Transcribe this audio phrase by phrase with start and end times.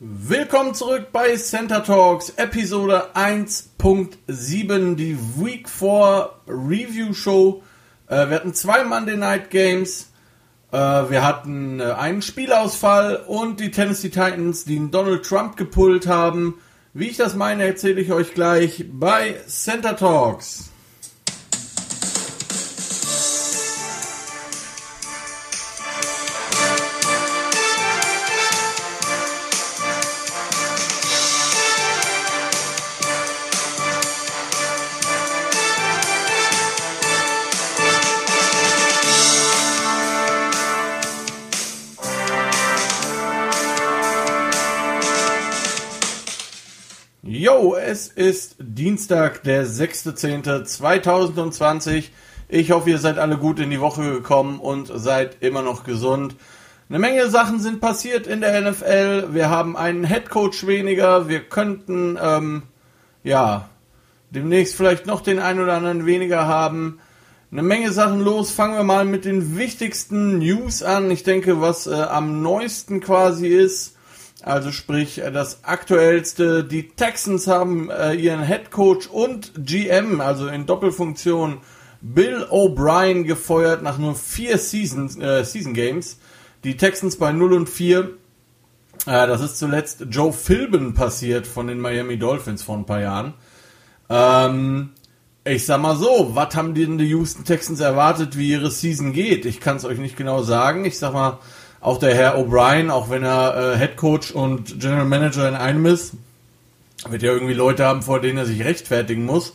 [0.00, 7.64] Willkommen zurück bei Center Talks, Episode 1.7, die Week 4 Review Show.
[8.06, 10.12] Äh, wir hatten zwei Monday Night Games,
[10.70, 16.60] äh, wir hatten äh, einen Spielausfall und die Tennessee Titans, die Donald Trump gepullt haben.
[16.94, 20.70] Wie ich das meine, erzähle ich euch gleich bei Center Talks.
[48.28, 52.10] Ist Dienstag, der 6.10.2020.
[52.48, 56.36] Ich hoffe, ihr seid alle gut in die Woche gekommen und seid immer noch gesund.
[56.90, 59.28] Eine Menge Sachen sind passiert in der NFL.
[59.32, 61.30] Wir haben einen Headcoach weniger.
[61.30, 62.64] Wir könnten, ähm,
[63.24, 63.70] ja,
[64.28, 67.00] demnächst vielleicht noch den einen oder anderen weniger haben.
[67.50, 68.50] Eine Menge Sachen los.
[68.50, 71.10] Fangen wir mal mit den wichtigsten News an.
[71.10, 73.94] Ich denke, was äh, am neuesten quasi ist
[74.48, 80.48] also sprich, äh, das aktuellste, die Texans haben äh, ihren Head Coach und GM, also
[80.48, 81.58] in Doppelfunktion,
[82.00, 86.18] Bill O'Brien gefeuert nach nur vier Seasons, äh, Season Games.
[86.64, 88.00] Die Texans bei 0 und 4.
[88.00, 88.08] Äh,
[89.04, 93.34] das ist zuletzt Joe Philbin passiert von den Miami Dolphins vor ein paar Jahren.
[94.08, 94.90] Ähm,
[95.44, 99.44] ich sag mal so, was haben denn die Houston Texans erwartet, wie ihre Season geht?
[99.44, 100.86] Ich kann es euch nicht genau sagen.
[100.86, 101.38] Ich sag mal,
[101.80, 105.86] auch der Herr O'Brien, auch wenn er äh, Head Coach und General Manager in einem
[105.86, 106.14] ist,
[107.08, 109.54] wird ja irgendwie Leute haben, vor denen er sich rechtfertigen muss.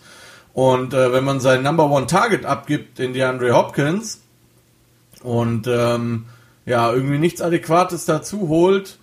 [0.53, 4.21] Und äh, wenn man sein Number One Target abgibt in die Andre Hopkins
[5.23, 6.25] und ähm,
[6.65, 8.99] ja, irgendwie nichts Adäquates dazu holt,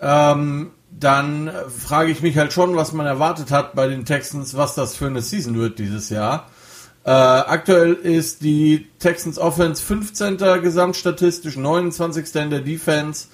[0.00, 4.74] ähm, dann frage ich mich halt schon, was man erwartet hat bei den Texans, was
[4.74, 6.48] das für eine Season wird dieses Jahr.
[7.06, 10.38] Äh, aktuell ist die Texans Offense 15.
[10.60, 12.34] gesamtstatistisch, 29.
[12.34, 13.28] in der Defense.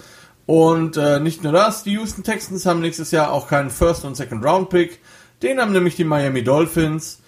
[0.44, 4.14] Und äh, nicht nur das, die Houston Texans haben nächstes Jahr auch keinen First- und
[4.14, 5.00] Second-Round-Pick.
[5.40, 7.22] Den haben nämlich die Miami Dolphins.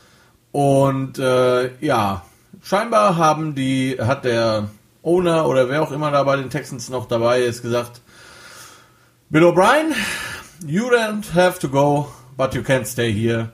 [0.53, 2.27] Und äh, ja,
[2.63, 4.69] scheinbar haben die, hat der
[5.03, 8.03] Owner oder wer auch immer da bei den Texans noch dabei ist, gesagt,
[9.31, 9.95] Bill O'Brien,
[10.67, 13.51] you don't have to go, but you can stay here.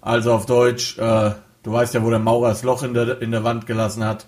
[0.00, 1.32] Also auf Deutsch, äh,
[1.62, 4.26] Du weißt ja, wo der Maurer das Loch in der, in der Wand gelassen hat.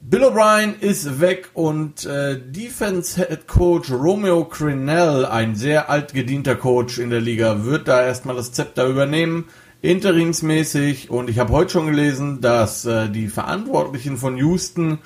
[0.00, 6.98] Bill O'Brien ist weg und äh, Defense Head Coach Romeo Crinell, ein sehr altgedienter Coach
[6.98, 9.46] in der Liga, wird da erstmal das Zepter übernehmen,
[9.80, 11.08] interimsmäßig.
[11.08, 14.98] Und ich habe heute schon gelesen, dass äh, die Verantwortlichen von Houston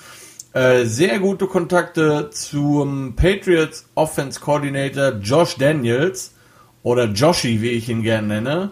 [0.52, 6.34] äh, sehr gute Kontakte zum Patriots Offense Coordinator Josh Daniels
[6.82, 8.70] oder Joshi, wie ich ihn gerne nenne,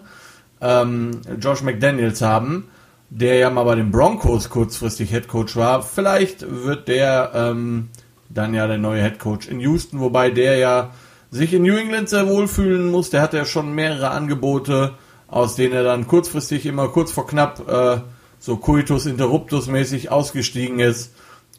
[0.61, 2.69] ähm, Josh McDaniels haben,
[3.09, 5.81] der ja mal bei den Broncos kurzfristig Head Coach war.
[5.83, 7.89] Vielleicht wird der ähm,
[8.29, 10.91] dann ja der neue Head Coach in Houston, wobei der ja
[11.31, 13.09] sich in New England sehr wohlfühlen muss.
[13.09, 14.93] Der hat ja schon mehrere Angebote,
[15.27, 18.01] aus denen er dann kurzfristig immer kurz vor knapp äh,
[18.39, 21.13] so Coitus Interruptus mäßig ausgestiegen ist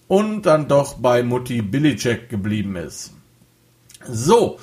[0.06, 3.12] und dann doch bei Mutti Billycheck geblieben ist.
[4.06, 4.58] So,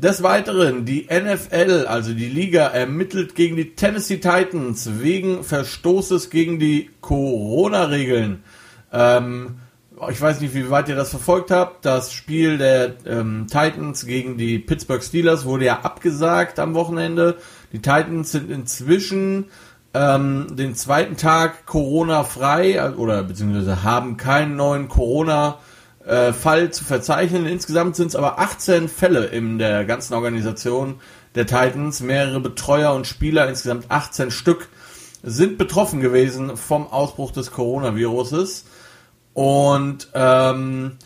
[0.00, 6.58] des Weiteren, die NFL, also die Liga, ermittelt gegen die Tennessee Titans wegen Verstoßes gegen
[6.58, 8.42] die Corona-Regeln.
[8.92, 9.56] Ähm,
[10.08, 11.84] ich weiß nicht, wie weit ihr das verfolgt habt.
[11.84, 17.36] Das Spiel der ähm, Titans gegen die Pittsburgh Steelers wurde ja abgesagt am Wochenende.
[17.72, 19.46] Die Titans sind inzwischen
[19.92, 25.58] ähm, den zweiten Tag Corona-frei oder beziehungsweise haben keinen neuen Corona-
[26.04, 27.46] äh, Fall zu verzeichnen.
[27.46, 31.00] Insgesamt sind es aber 18 Fälle in der ganzen Organisation
[31.34, 32.00] der Titans.
[32.00, 34.68] Mehrere Betreuer und Spieler, insgesamt 18 Stück,
[35.22, 38.64] sind betroffen gewesen vom Ausbruch des Coronaviruses.
[39.34, 40.96] Und ähm,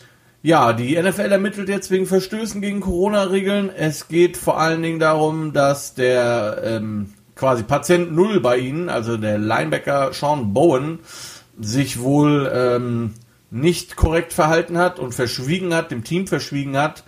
[0.41, 3.69] ja, die NFL ermittelt jetzt wegen Verstößen gegen Corona-Regeln.
[3.75, 9.17] Es geht vor allen Dingen darum, dass der ähm, quasi Patient Null bei ihnen, also
[9.17, 10.99] der Linebacker Sean Bowen,
[11.59, 13.13] sich wohl ähm,
[13.55, 17.03] nicht korrekt verhalten hat und verschwiegen hat, dem Team verschwiegen hat,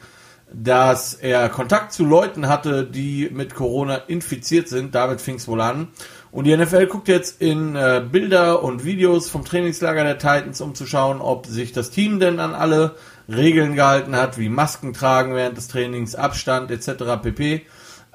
[0.53, 4.95] dass er Kontakt zu Leuten hatte, die mit Corona infiziert sind.
[4.95, 5.89] Damit fing es wohl an.
[6.31, 10.73] Und die NFL guckt jetzt in äh, Bilder und Videos vom Trainingslager der Titans, um
[10.73, 12.95] zu schauen, ob sich das Team denn an alle
[13.27, 17.21] Regeln gehalten hat, wie Masken tragen während des Trainings, Abstand etc.
[17.21, 17.65] pp.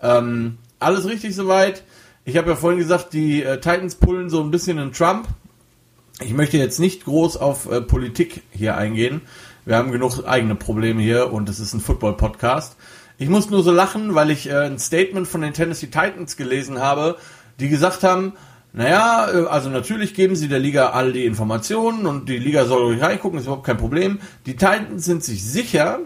[0.02, 1.84] Ähm, alles richtig soweit.
[2.24, 5.28] Ich habe ja vorhin gesagt, die äh, Titans pullen so ein bisschen in Trump.
[6.24, 9.22] Ich möchte jetzt nicht groß auf äh, Politik hier eingehen.
[9.64, 12.76] Wir haben genug eigene Probleme hier und es ist ein Football-Podcast.
[13.18, 16.80] Ich muss nur so lachen, weil ich äh, ein Statement von den Tennessee Titans gelesen
[16.80, 17.16] habe,
[17.60, 18.34] die gesagt haben,
[18.72, 22.82] naja, äh, also natürlich geben sie der Liga all die Informationen und die Liga soll
[22.82, 24.20] ruhig reingucken, ist überhaupt kein Problem.
[24.46, 26.00] Die Titans sind sich sicher,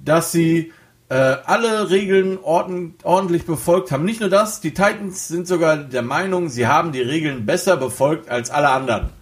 [0.00, 0.72] dass sie
[1.08, 4.04] äh, alle Regeln ordentlich befolgt haben.
[4.04, 8.28] Nicht nur das, die Titans sind sogar der Meinung, sie haben die Regeln besser befolgt
[8.28, 9.21] als alle anderen.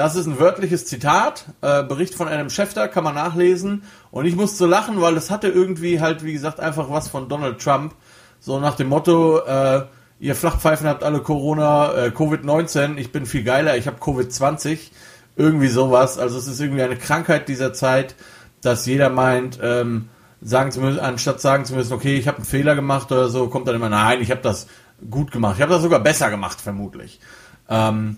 [0.00, 3.82] Das ist ein wörtliches Zitat, äh, Bericht von einem Schäfter, kann man nachlesen.
[4.10, 7.60] Und ich musste lachen, weil das hatte irgendwie halt, wie gesagt, einfach was von Donald
[7.60, 7.94] Trump.
[8.38, 9.82] So nach dem Motto, äh,
[10.18, 14.90] ihr Flachpfeifen habt alle Corona, äh, Covid-19, ich bin viel geiler, ich habe Covid-20.
[15.36, 16.16] Irgendwie sowas.
[16.16, 18.14] Also es ist irgendwie eine Krankheit dieser Zeit,
[18.62, 20.08] dass jeder meint, ähm,
[20.40, 23.48] sagen zu müssen, anstatt sagen zu müssen, okay, ich habe einen Fehler gemacht oder so,
[23.48, 24.66] kommt dann immer, nein, ich habe das
[25.10, 25.56] gut gemacht.
[25.56, 27.20] Ich habe das sogar besser gemacht, vermutlich.
[27.68, 28.16] Ähm,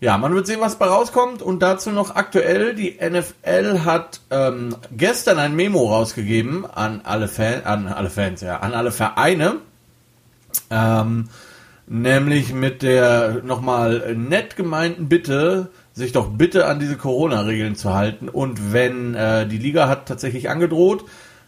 [0.00, 1.42] ja, man wird sehen, was bei rauskommt.
[1.42, 7.64] Und dazu noch aktuell, die NFL hat ähm, gestern ein Memo rausgegeben an alle, Fan,
[7.64, 9.56] an alle Fans, ja, an alle Vereine.
[10.70, 11.28] Ähm,
[11.86, 18.30] nämlich mit der nochmal nett gemeinten Bitte, sich doch bitte an diese Corona-Regeln zu halten.
[18.30, 21.04] Und wenn äh, die Liga hat tatsächlich angedroht,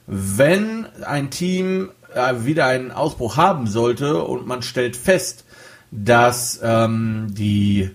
[0.06, 5.46] wenn ein Team äh, wieder einen Ausbruch haben sollte und man stellt fest,
[5.90, 7.90] dass ähm, die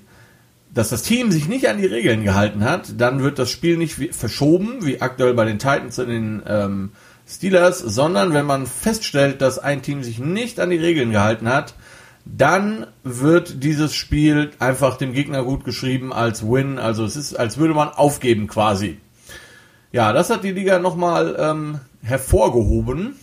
[0.77, 3.97] dass das Team sich nicht an die Regeln gehalten hat, dann wird das Spiel nicht
[3.99, 6.91] wie, verschoben, wie aktuell bei den Titans und den ähm,
[7.27, 11.73] Steelers, sondern wenn man feststellt, dass ein Team sich nicht an die Regeln gehalten hat,
[12.25, 16.77] dann wird dieses Spiel einfach dem Gegner gut geschrieben als Win.
[16.77, 18.99] Also es ist, als würde man aufgeben quasi.
[19.91, 23.15] Ja, das hat die Liga nochmal ähm, hervorgehoben,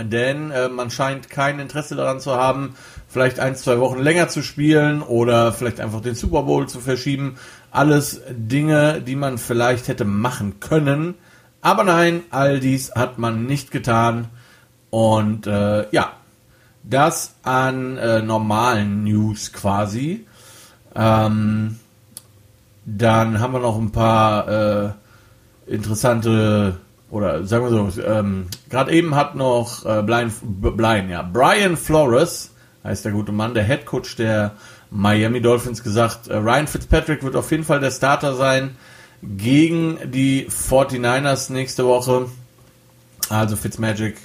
[0.00, 2.76] denn äh, man scheint kein Interesse daran zu haben,
[3.08, 7.36] vielleicht ein, zwei Wochen länger zu spielen oder vielleicht einfach den Super Bowl zu verschieben.
[7.70, 11.14] Alles Dinge, die man vielleicht hätte machen können.
[11.62, 14.28] Aber nein, all dies hat man nicht getan.
[14.90, 16.12] Und äh, ja,
[16.82, 20.26] das an äh, normalen News quasi.
[20.94, 21.78] Ähm,
[22.84, 24.90] dann haben wir noch ein paar äh,
[25.66, 26.78] interessante
[27.10, 32.50] oder sagen wir so, ähm, gerade eben hat noch äh, Brian, Brian, ja, Brian Flores
[32.84, 34.52] heißt der gute Mann, der Head Coach der
[34.90, 38.76] Miami Dolphins gesagt, äh, Ryan Fitzpatrick wird auf jeden Fall der Starter sein
[39.22, 42.26] gegen die 49ers nächste Woche.
[43.28, 44.16] Also Fitzmagic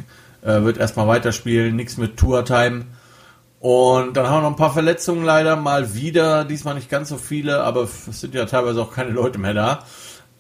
[0.42, 2.86] äh, wird erstmal weiterspielen, nichts mit Tour-Time.
[3.60, 7.18] Und dann haben wir noch ein paar Verletzungen leider mal wieder, diesmal nicht ganz so
[7.18, 9.86] viele, aber es sind ja teilweise auch keine Leute mehr da.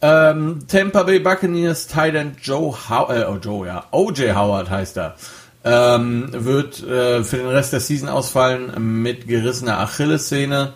[0.01, 5.15] Ähm, Tampa Bay Buccaneers Titan Joe Howard, äh, oh Joe, ja, OJ Howard heißt er
[5.63, 10.73] ähm, wird äh, für den Rest der Season ausfallen mit gerissener Achillessehne.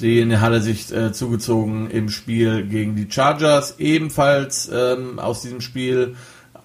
[0.00, 3.76] Den hat er sich äh, zugezogen im Spiel gegen die Chargers.
[3.78, 6.14] Ebenfalls ähm, aus diesem Spiel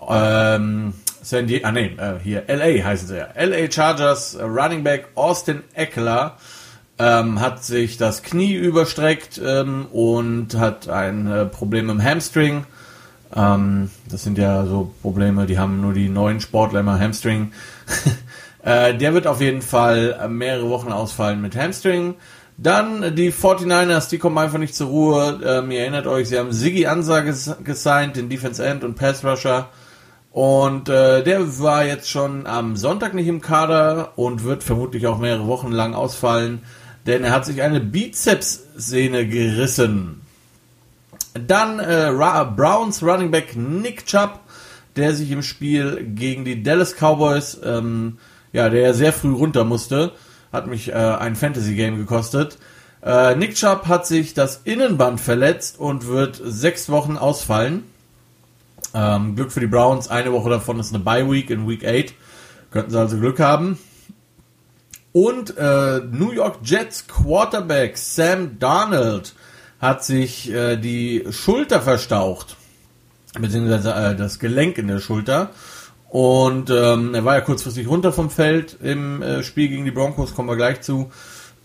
[0.08, 3.30] ähm, San Diego, ah nee, äh, hier LA heißen sie ja.
[3.36, 6.38] LA Chargers äh, Running Back Austin Eckler
[7.00, 12.66] ähm, hat sich das Knie überstreckt ähm, und hat ein äh, Problem im Hamstring.
[13.36, 17.52] Ähm, das sind ja so Probleme, die haben nur die neuen Sportler immer Hamstring.
[18.64, 22.16] äh, der wird auf jeden Fall mehrere Wochen ausfallen mit Hamstring.
[22.58, 25.40] Dann die 49ers, die kommen einfach nicht zur Ruhe.
[25.44, 29.70] Ähm, ihr erinnert euch, sie haben Siggy Ansage gesigned, den Defense End und Pass Rusher.
[30.32, 35.20] Und äh, der war jetzt schon am Sonntag nicht im Kader und wird vermutlich auch
[35.20, 36.64] mehrere Wochen lang ausfallen,
[37.06, 40.22] denn er hat sich eine Bizeps-Sehne gerissen.
[41.34, 42.12] Dann äh,
[42.56, 44.40] Browns Running Back Nick Chubb,
[44.96, 48.18] der sich im Spiel gegen die Dallas Cowboys, ähm,
[48.52, 50.12] ja, der sehr früh runter musste,
[50.52, 52.58] hat mich äh, ein Fantasy Game gekostet.
[53.02, 57.84] Äh, Nick Chubb hat sich das Innenband verletzt und wird sechs Wochen ausfallen.
[58.94, 62.14] Ähm, Glück für die Browns, eine Woche davon ist eine Bye Week in Week 8.
[62.72, 63.80] Könnten sie also Glück haben.
[65.14, 69.34] Und äh, New York Jets Quarterback Sam Darnold
[69.80, 72.58] hat sich äh, die Schulter verstaucht,
[73.40, 75.52] beziehungsweise äh, das Gelenk in der Schulter.
[76.10, 80.34] Und ähm, er war ja kurzfristig runter vom Feld im äh, Spiel gegen die Broncos,
[80.34, 81.12] kommen wir gleich zu.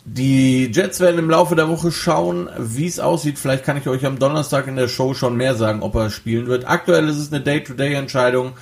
[0.04, 3.38] Die Jets werden im Laufe der Woche schauen, wie es aussieht.
[3.38, 6.46] Vielleicht kann ich euch am Donnerstag in der Show schon mehr sagen, ob er spielen
[6.46, 6.68] wird.
[6.68, 8.52] Aktuell ist es eine Day-to-Day-Entscheidung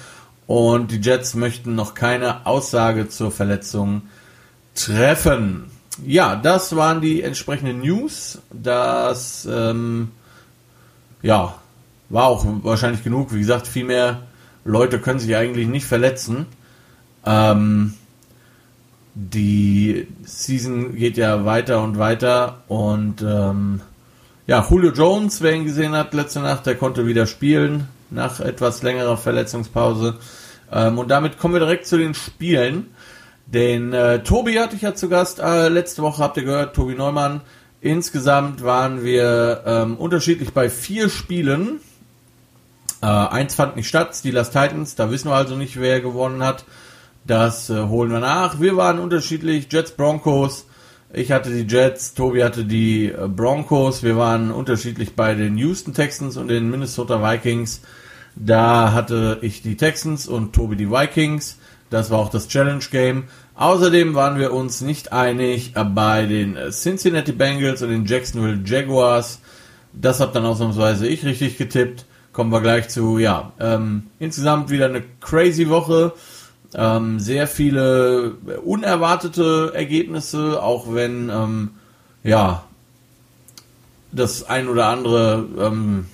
[0.47, 4.03] und die Jets möchten noch keine Aussage zur Verletzung
[4.77, 5.71] treffen
[6.05, 8.39] ja, das waren die entsprechenden News.
[8.53, 10.11] Das ähm,
[11.23, 11.55] ja,
[12.09, 13.33] war auch wahrscheinlich genug.
[13.33, 14.23] Wie gesagt, viel mehr
[14.65, 16.47] Leute können sich eigentlich nicht verletzen.
[17.25, 17.95] Ähm,
[19.15, 23.81] die Season geht ja weiter und weiter und ähm,
[24.47, 28.83] ja, Julio Jones, wer ihn gesehen hat letzte Nacht, der konnte wieder spielen nach etwas
[28.83, 30.19] längerer Verletzungspause.
[30.71, 32.89] Ähm, und damit kommen wir direkt zu den Spielen.
[33.47, 36.95] Den äh, Tobi hatte ich ja zu Gast äh, letzte Woche, habt ihr gehört, Tobi
[36.95, 37.43] Neumann.
[37.81, 41.81] Insgesamt waren wir ähm, unterschiedlich bei vier Spielen.
[43.03, 46.65] Äh, eins fand nicht statt, Steelers Titans, da wissen wir also nicht, wer gewonnen hat.
[47.25, 48.61] Das äh, holen wir nach.
[48.61, 50.67] Wir waren unterschiedlich, Jets Broncos.
[51.13, 54.03] Ich hatte die Jets, Tobi hatte die äh, Broncos.
[54.03, 57.83] Wir waren unterschiedlich bei den Houston Texans und den Minnesota Vikings.
[58.35, 61.59] Da hatte ich die Texans und Tobi die Vikings.
[61.91, 63.25] Das war auch das Challenge Game.
[63.55, 69.41] Außerdem waren wir uns nicht einig bei den Cincinnati Bengals und den Jacksonville Jaguars.
[69.93, 72.05] Das hat dann ausnahmsweise ich richtig getippt.
[72.33, 76.13] Kommen wir gleich zu, ja, ähm, insgesamt wieder eine crazy Woche.
[76.75, 81.71] Ähm, sehr viele unerwartete Ergebnisse, auch wenn, ähm,
[82.23, 82.65] ja,
[84.13, 86.07] das ein oder andere ähm,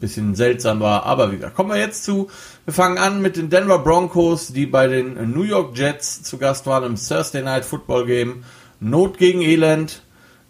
[0.00, 1.04] bisschen seltsam war.
[1.04, 2.28] Aber wie gesagt, kommen wir jetzt zu.
[2.64, 6.66] Wir fangen an mit den Denver Broncos, die bei den New York Jets zu Gast
[6.66, 8.44] waren im Thursday Night Football Game.
[8.80, 10.02] Not gegen Elend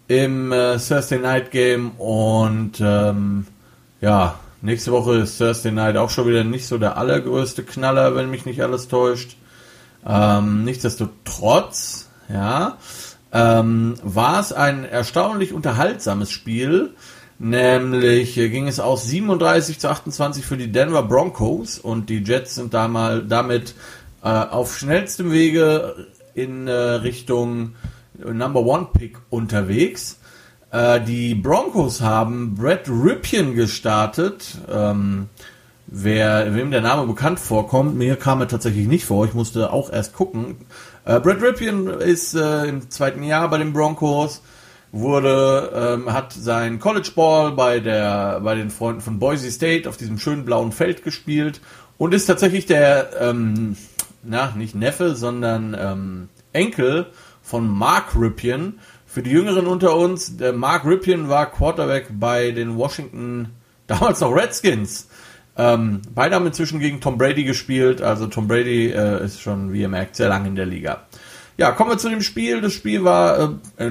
[0.07, 3.47] im äh, Thursday Night Game und ähm,
[4.01, 8.31] ja, nächste Woche ist Thursday Night auch schon wieder nicht so der allergrößte Knaller, wenn
[8.31, 9.37] mich nicht alles täuscht.
[10.07, 12.79] Ähm, nichtsdestotrotz, ja,
[13.33, 16.95] ähm, war es ein erstaunlich unterhaltsames Spiel.
[17.43, 22.75] Nämlich ging es aus 37 zu 28 für die Denver Broncos und die Jets sind
[22.75, 23.75] da mal damit
[24.23, 27.77] äh, auf schnellstem Wege in äh, Richtung
[28.23, 30.19] Number One Pick unterwegs.
[30.71, 34.59] Äh, die Broncos haben Brett Ripien gestartet.
[34.71, 35.31] Ähm,
[35.87, 39.25] wer, wem der Name bekannt vorkommt, mir kam er tatsächlich nicht vor.
[39.25, 40.57] Ich musste auch erst gucken.
[41.07, 44.43] Äh, Brett Ripien ist äh, im zweiten Jahr bei den Broncos
[44.93, 49.97] wurde, ähm, hat sein College Ball bei der, bei den Freunden von Boise State auf
[49.97, 51.61] diesem schönen blauen Feld gespielt
[51.99, 53.77] und ist tatsächlich der, ähm,
[54.23, 57.07] na, nicht Neffe, sondern ähm, Enkel
[57.43, 58.81] von Mark Ripien.
[59.07, 63.51] Für die Jüngeren unter uns, der Mark Ripien war Quarterback bei den Washington,
[63.87, 65.09] damals noch Redskins.
[65.57, 69.83] Ähm, beide haben inzwischen gegen Tom Brady gespielt, also Tom Brady äh, ist schon, wie
[69.83, 71.03] ihr merkt, sehr lange in der Liga.
[71.57, 72.61] Ja, kommen wir zu dem Spiel.
[72.63, 73.91] Das Spiel war äh,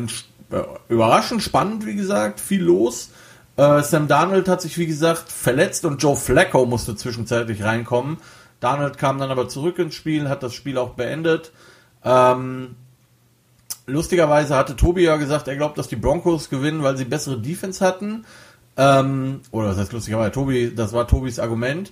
[0.87, 3.09] überraschend spannend, wie gesagt, viel los.
[3.57, 8.17] Äh, Sam Darnold hat sich, wie gesagt, verletzt und Joe Flacco musste zwischenzeitlich reinkommen.
[8.59, 11.51] Darnold kam dann aber zurück ins Spiel, hat das Spiel auch beendet.
[12.03, 12.75] Ähm,
[13.85, 17.85] lustigerweise hatte Tobi ja gesagt, er glaubt, dass die Broncos gewinnen, weil sie bessere Defense
[17.85, 18.25] hatten.
[18.77, 20.31] Ähm, oder was heißt lustigerweise?
[20.31, 21.91] Tobi, das war Tobis Argument.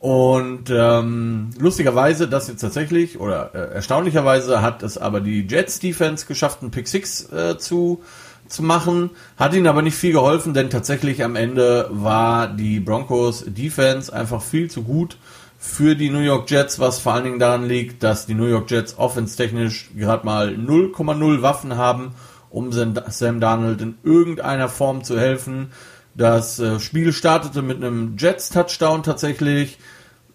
[0.00, 6.26] Und ähm, lustigerweise, das jetzt tatsächlich, oder äh, erstaunlicherweise hat es aber die Jets Defense
[6.26, 8.02] geschafft, einen Pick 6 äh, zu,
[8.46, 9.10] zu machen.
[9.36, 14.40] Hat ihnen aber nicht viel geholfen, denn tatsächlich am Ende war die Broncos Defense einfach
[14.40, 15.18] viel zu gut
[15.58, 18.70] für die New York Jets, was vor allen Dingen daran liegt, dass die New York
[18.70, 22.12] Jets offense-technisch gerade mal 0,0 Waffen haben,
[22.50, 25.72] um Sam Darnold in irgendeiner Form zu helfen.
[26.18, 29.78] Das äh, Spiel startete mit einem Jets-Touchdown tatsächlich.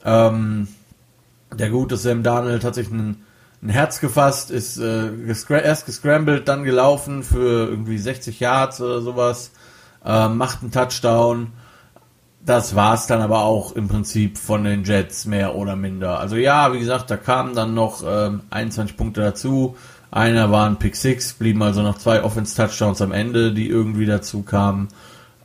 [0.06, 0.70] Ähm,
[1.54, 3.24] der gute Sam Darnold hat sich ein,
[3.66, 9.52] Herz gefasst, ist äh, gescra erst gescrambled, dann gelaufen für irgendwie 60 Yards oder sowas,
[10.06, 11.52] äh, macht einen Touchdown.
[12.46, 16.20] Das war's dann aber auch im Prinzip von den Jets mehr oder minder.
[16.20, 19.76] Also ja, wie gesagt, da kamen dann noch ähm, 21 Punkte dazu.
[20.12, 24.44] Einer war ein Pick 6, blieben also noch zwei Offense-Touchdowns am Ende, die irgendwie dazu
[24.44, 24.88] kamen.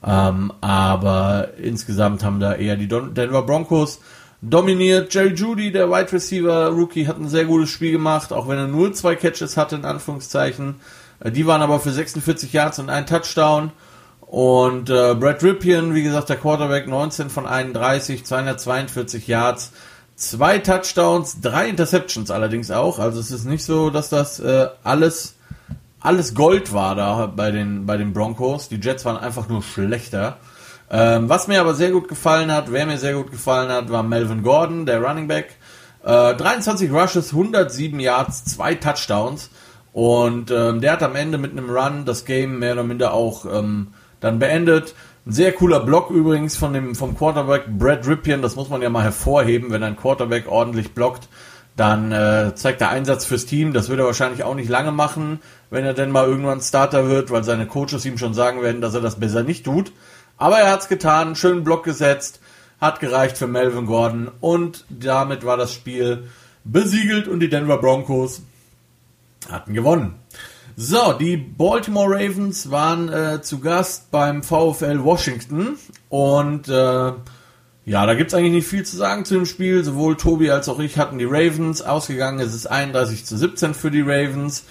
[0.06, 4.00] Ähm, aber insgesamt haben da eher die Denver Broncos
[4.40, 5.12] dominiert.
[5.12, 8.68] Jerry Judy, der Wide Receiver Rookie, hat ein sehr gutes Spiel gemacht, auch wenn er
[8.68, 10.76] nur zwei Catches hatte, in Anführungszeichen.
[11.20, 13.72] Äh, die waren aber für 46 Yards und ein Touchdown.
[14.20, 19.72] Und äh, Brad Ripien, wie gesagt, der Quarterback, 19 von 31, 242 Yards,
[20.16, 22.98] zwei Touchdowns, drei Interceptions allerdings auch.
[22.98, 25.36] Also es ist nicht so, dass das äh, alles
[26.00, 28.68] alles Gold war da bei den, bei den Broncos.
[28.68, 30.38] Die Jets waren einfach nur schlechter.
[30.90, 34.02] Ähm, was mir aber sehr gut gefallen hat, wer mir sehr gut gefallen hat, war
[34.02, 35.56] Melvin Gordon, der Running Back.
[36.04, 39.50] Äh, 23 Rushes, 107 Yards, zwei Touchdowns.
[39.92, 43.44] Und ähm, der hat am Ende mit einem Run das Game mehr oder minder auch
[43.44, 43.88] ähm,
[44.20, 44.94] dann beendet.
[45.26, 48.40] Ein sehr cooler Block übrigens von dem, vom Quarterback Brad Ripien.
[48.40, 51.28] Das muss man ja mal hervorheben, wenn ein Quarterback ordentlich blockt
[51.78, 53.72] dann äh, zeigt er Einsatz fürs Team.
[53.72, 57.30] Das wird er wahrscheinlich auch nicht lange machen, wenn er denn mal irgendwann Starter wird,
[57.30, 59.92] weil seine Coaches ihm schon sagen werden, dass er das besser nicht tut.
[60.36, 62.40] Aber er hat's getan, schönen Block gesetzt,
[62.80, 66.24] hat gereicht für Melvin Gordon und damit war das Spiel
[66.64, 68.42] besiegelt und die Denver Broncos
[69.48, 70.16] hatten gewonnen.
[70.76, 77.12] So, die Baltimore Ravens waren äh, zu Gast beim VfL Washington und äh,
[77.88, 79.82] ja, da gibt's eigentlich nicht viel zu sagen zu dem Spiel.
[79.82, 81.80] Sowohl Tobi als auch ich hatten die Ravens.
[81.80, 84.64] Ausgegangen ist es 31 zu 17 für die Ravens.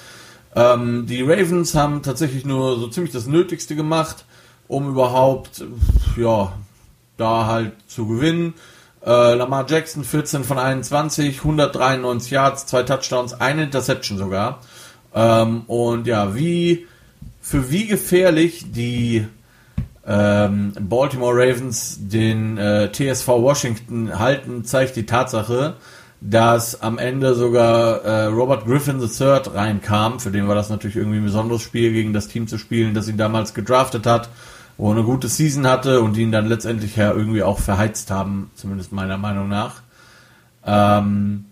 [0.56, 4.26] Ähm, die Ravens haben tatsächlich nur so ziemlich das Nötigste gemacht,
[4.68, 5.64] um überhaupt,
[6.16, 6.54] ja,
[7.18, 8.54] da halt zu gewinnen.
[9.04, 14.62] Äh, Lamar Jackson 14 von 21, 193 Yards, zwei Touchdowns, eine Interception sogar.
[15.16, 16.86] Ähm, und ja, wie
[17.42, 19.26] für wie gefährlich die
[20.08, 25.76] ähm, Baltimore Ravens den äh, TSV Washington halten, zeigt die Tatsache,
[26.22, 30.20] dass am Ende sogar äh, Robert Griffin III reinkam.
[30.20, 33.10] Für den war das natürlich irgendwie ein besonderes Spiel, gegen das Team zu spielen, das
[33.10, 34.30] ihn damals gedraftet hat,
[34.78, 38.50] wo er eine gute Season hatte und ihn dann letztendlich ja irgendwie auch verheizt haben,
[38.56, 39.82] zumindest meiner Meinung nach.
[40.66, 41.46] Ähm,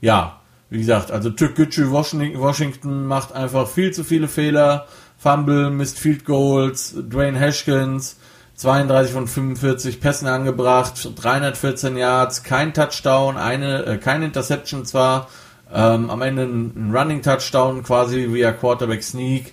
[0.00, 4.86] ja, wie gesagt, also Türkgücü Washington macht einfach viel zu viele Fehler.
[5.20, 8.16] Fumble, Missed Field Goals, Dwayne Haskins,
[8.56, 15.28] 32 von 45 Pässen angebracht, 314 Yards, kein Touchdown, eine, äh, kein Interception zwar,
[15.72, 19.52] ähm, am Ende ein, ein, Running Touchdown quasi via Quarterback Sneak,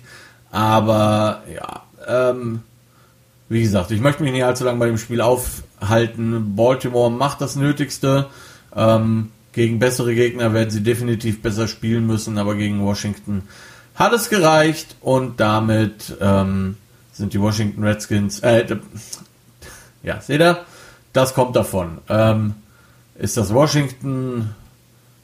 [0.50, 2.62] aber ja, ähm,
[3.50, 6.54] wie gesagt, ich möchte mich nicht allzu lange bei dem Spiel aufhalten.
[6.56, 8.26] Baltimore macht das Nötigste.
[8.74, 13.42] Ähm, gegen bessere Gegner werden sie definitiv besser spielen müssen, aber gegen Washington
[13.98, 16.76] hat es gereicht und damit ähm,
[17.12, 18.64] sind die Washington Redskins, äh,
[20.04, 20.64] ja, seht ihr,
[21.12, 21.98] das kommt davon.
[22.08, 22.54] Ähm,
[23.16, 24.54] ist das Washington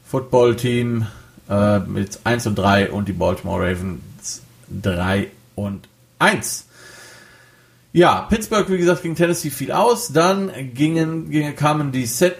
[0.04, 1.06] Football Team
[1.48, 4.42] äh, mit 1 und 3 und die Baltimore Ravens
[4.82, 5.88] 3 und
[6.18, 6.66] 1.
[7.92, 10.12] Ja, Pittsburgh, wie gesagt, gegen Tennessee fiel aus.
[10.12, 12.38] Dann gingen, gingen kamen die Set,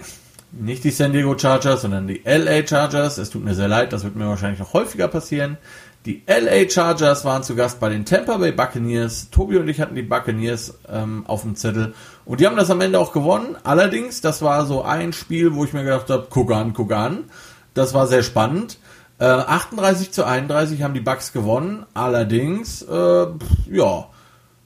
[0.51, 3.19] nicht die San Diego Chargers, sondern die LA Chargers.
[3.19, 5.59] Es tut mir sehr leid, das wird mir wahrscheinlich noch häufiger passieren.
[6.07, 9.31] Die LA Chargers waren zu Gast bei den Tampa Bay Buccaneers.
[9.31, 11.95] Tobi und ich hatten die Buccaneers ähm, auf dem Zettel.
[12.27, 13.57] Und die haben das am Ende auch gewonnen.
[13.65, 17.25] Allerdings, das war so ein Spiel, wo ich mir gedacht habe, guck an, guck an.
[17.73, 18.79] Das war sehr spannend.
[19.19, 21.87] Äh, 38 zu 31 haben die Bucks gewonnen.
[21.95, 23.27] Allerdings, äh,
[23.71, 24.09] ja,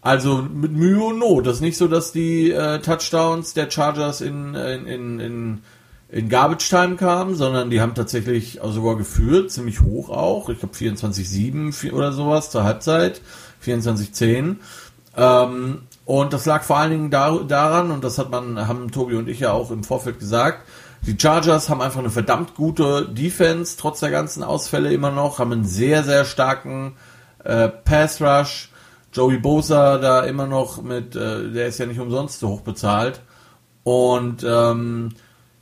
[0.01, 1.47] also mit Mühe und Not.
[1.47, 5.63] Das ist nicht so, dass die äh, Touchdowns der Chargers in, in, in, in
[6.11, 10.49] in Garbage Time kam, sondern die haben tatsächlich sogar geführt, ziemlich hoch auch.
[10.49, 13.21] Ich glaube 24-7 oder sowas zur Halbzeit,
[13.65, 14.57] 24-10.
[15.17, 19.17] Ähm, und das lag vor allen Dingen da, daran, und das hat man, haben Tobi
[19.17, 20.67] und ich ja auch im Vorfeld gesagt,
[21.03, 25.53] die Chargers haben einfach eine verdammt gute Defense, trotz der ganzen Ausfälle immer noch, haben
[25.53, 26.97] einen sehr, sehr starken
[27.45, 28.71] äh, Pass Rush.
[29.13, 33.21] Joey Bosa da immer noch mit, äh, der ist ja nicht umsonst so hoch bezahlt.
[33.85, 35.15] Und ähm,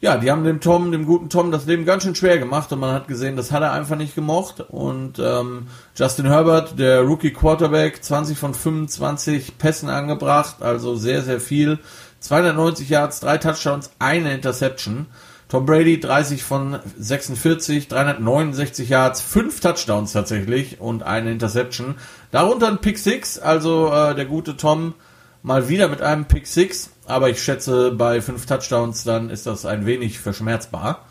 [0.06, 2.78] ja, die haben dem Tom, dem guten Tom, das Leben ganz schön schwer gemacht und
[2.78, 4.60] man hat gesehen, das hat er einfach nicht gemocht.
[4.60, 5.66] Und ähm,
[5.96, 11.80] Justin Herbert, der Rookie Quarterback, 20 von 25 Pässen angebracht, also sehr, sehr viel.
[12.20, 15.06] 290 Yards, drei Touchdowns, eine Interception.
[15.48, 21.96] Tom Brady 30 von 46, 369 Yards, fünf Touchdowns tatsächlich und eine Interception.
[22.30, 24.94] Darunter ein Pick Six, also äh, der gute Tom
[25.42, 29.66] mal wieder mit einem Pick Six aber ich schätze, bei fünf Touchdowns dann ist das
[29.66, 31.06] ein wenig verschmerzbar.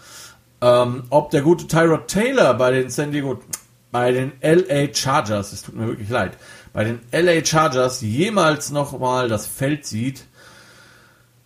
[0.62, 3.40] Ähm, ob der gute Tyrod Taylor bei den San Diego,
[3.92, 6.38] bei den LA Chargers, es tut mir wirklich leid,
[6.74, 10.26] bei den LA Chargers jemals nochmal das Feld sieht,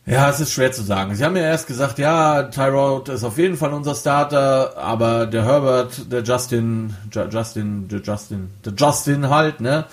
[0.09, 1.13] ja, es ist schwer zu sagen.
[1.13, 5.45] Sie haben ja erst gesagt, ja, Tyrod ist auf jeden Fall unser Starter, aber der
[5.45, 9.85] Herbert, der Justin, Justin, der Justin, der Justin halt, ne,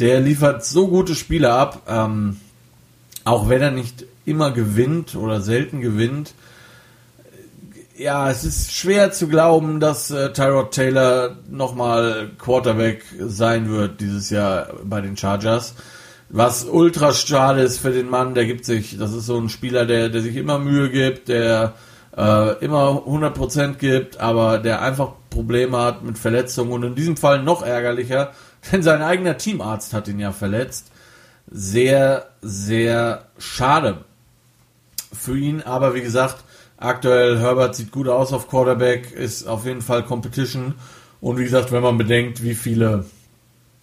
[0.00, 1.82] der liefert so gute Spiele ab.
[1.86, 2.40] Ähm,
[3.30, 6.34] auch wenn er nicht immer gewinnt oder selten gewinnt,
[7.96, 14.30] ja, es ist schwer zu glauben, dass äh, Tyrod Taylor nochmal Quarterback sein wird dieses
[14.30, 15.74] Jahr bei den Chargers.
[16.28, 19.84] Was ultra schade ist für den Mann, der gibt sich, das ist so ein Spieler,
[19.86, 21.74] der, der sich immer Mühe gibt, der
[22.16, 27.42] äh, immer 100% gibt, aber der einfach Probleme hat mit Verletzungen und in diesem Fall
[27.42, 28.32] noch ärgerlicher,
[28.72, 30.90] denn sein eigener Teamarzt hat ihn ja verletzt
[31.50, 34.04] sehr, sehr schade
[35.12, 35.62] für ihn.
[35.62, 36.44] Aber wie gesagt,
[36.76, 40.74] aktuell Herbert sieht gut aus auf Quarterback, ist auf jeden Fall Competition.
[41.20, 43.04] Und wie gesagt, wenn man bedenkt, wie viele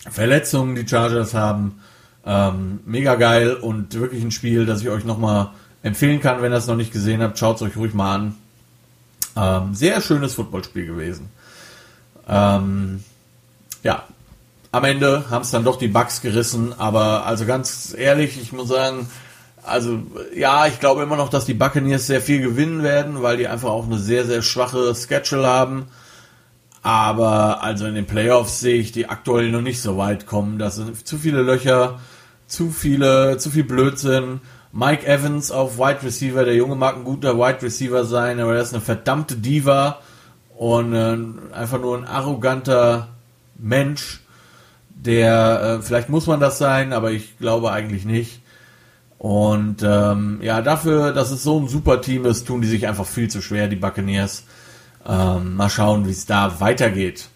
[0.09, 1.79] Verletzungen die Chargers haben,
[2.25, 5.51] ähm, mega geil und wirklich ein Spiel, das ich euch nochmal
[5.83, 7.37] empfehlen kann, wenn ihr es noch nicht gesehen habt.
[7.37, 8.35] Schaut es euch ruhig mal an.
[9.35, 11.29] Ähm, sehr schönes Footballspiel gewesen.
[12.27, 13.03] Ähm,
[13.83, 14.03] ja,
[14.71, 18.67] am Ende haben es dann doch die Bugs gerissen, aber also ganz ehrlich, ich muss
[18.67, 19.07] sagen,
[19.63, 19.99] also
[20.35, 23.69] ja, ich glaube immer noch, dass die Buccaneers sehr viel gewinnen werden, weil die einfach
[23.69, 25.87] auch eine sehr, sehr schwache Schedule haben.
[26.83, 30.57] Aber also in den Playoffs sehe ich die aktuell noch nicht so weit kommen.
[30.57, 31.99] Das sind zu viele Löcher,
[32.47, 34.39] zu viele, zu viel Blödsinn.
[34.71, 38.61] Mike Evans auf Wide Receiver, der Junge mag ein guter Wide Receiver sein, aber er
[38.61, 39.99] ist eine verdammte Diva
[40.55, 41.17] und äh,
[41.53, 43.09] einfach nur ein arroganter
[43.57, 44.21] Mensch,
[45.05, 48.41] der, äh, vielleicht muss man das sein, aber ich glaube eigentlich nicht.
[49.17, 53.05] Und ähm, ja, dafür, dass es so ein super Team ist, tun die sich einfach
[53.05, 54.43] viel zu schwer, die Buccaneers.
[55.07, 57.29] Ähm, mal schauen, wie es da weitergeht.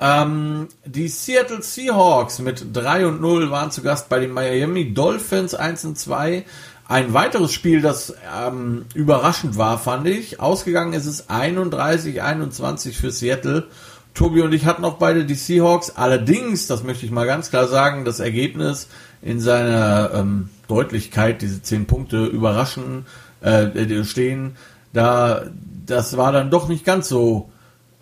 [0.00, 5.54] Ähm, die Seattle Seahawks mit 3 und 0 waren zu Gast bei den Miami Dolphins
[5.54, 6.44] 1 und 2.
[6.86, 10.40] Ein weiteres Spiel, das ähm, überraschend war, fand ich.
[10.40, 13.68] Ausgegangen ist es 31-21 für Seattle.
[14.14, 15.90] Tobi und ich hatten auch beide die Seahawks.
[15.90, 18.88] Allerdings, das möchte ich mal ganz klar sagen, das Ergebnis
[19.20, 23.06] in seiner ähm, Deutlichkeit, diese 10 Punkte überraschen,
[23.40, 24.56] äh, stehen,
[24.92, 25.42] da,
[25.84, 27.50] das war dann doch nicht ganz so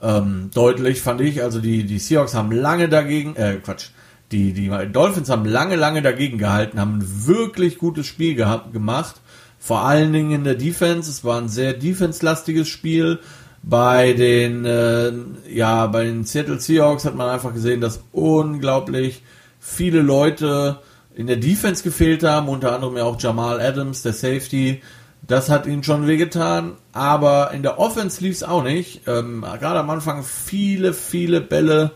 [0.03, 1.43] ähm, deutlich, fand ich.
[1.43, 3.89] Also die, die Seahawks haben lange dagegen, äh, Quatsch,
[4.31, 9.17] die, die Dolphins haben lange, lange dagegen gehalten, haben ein wirklich gutes Spiel gehabt, gemacht.
[9.59, 11.09] Vor allen Dingen in der Defense.
[11.09, 13.21] Es war ein sehr defense-lastiges Spiel.
[13.63, 15.13] Bei den, äh,
[15.49, 19.23] ja, bei den Seattle Seahawks hat man einfach gesehen, dass unglaublich
[19.61, 20.81] viele Leute
[21.15, 24.83] in der Defense gefehlt haben, unter anderem ja auch Jamal Adams, der Safety,
[25.27, 29.07] das hat ihnen schon wehgetan, aber in der Offense lief es auch nicht.
[29.07, 31.93] Ähm, Gerade am Anfang viele, viele Bälle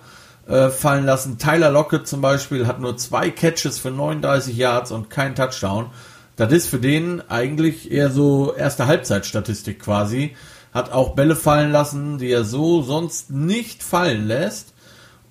[0.46, 1.38] äh, fallen lassen.
[1.38, 5.90] Tyler Lockett zum Beispiel hat nur zwei Catches für 39 Yards und keinen Touchdown.
[6.37, 10.37] Das ist für den eigentlich eher so erste Halbzeitstatistik quasi.
[10.77, 14.75] Hat auch Bälle fallen lassen, die er so sonst nicht fallen lässt.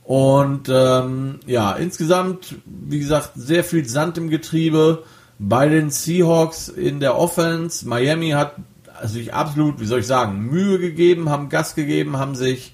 [0.03, 5.03] Und ähm, ja, insgesamt, wie gesagt, sehr viel Sand im Getriebe
[5.37, 7.87] bei den Seahawks in der Offense.
[7.87, 8.55] Miami hat
[9.03, 12.73] sich absolut, wie soll ich sagen, Mühe gegeben, haben Gas gegeben, haben sich,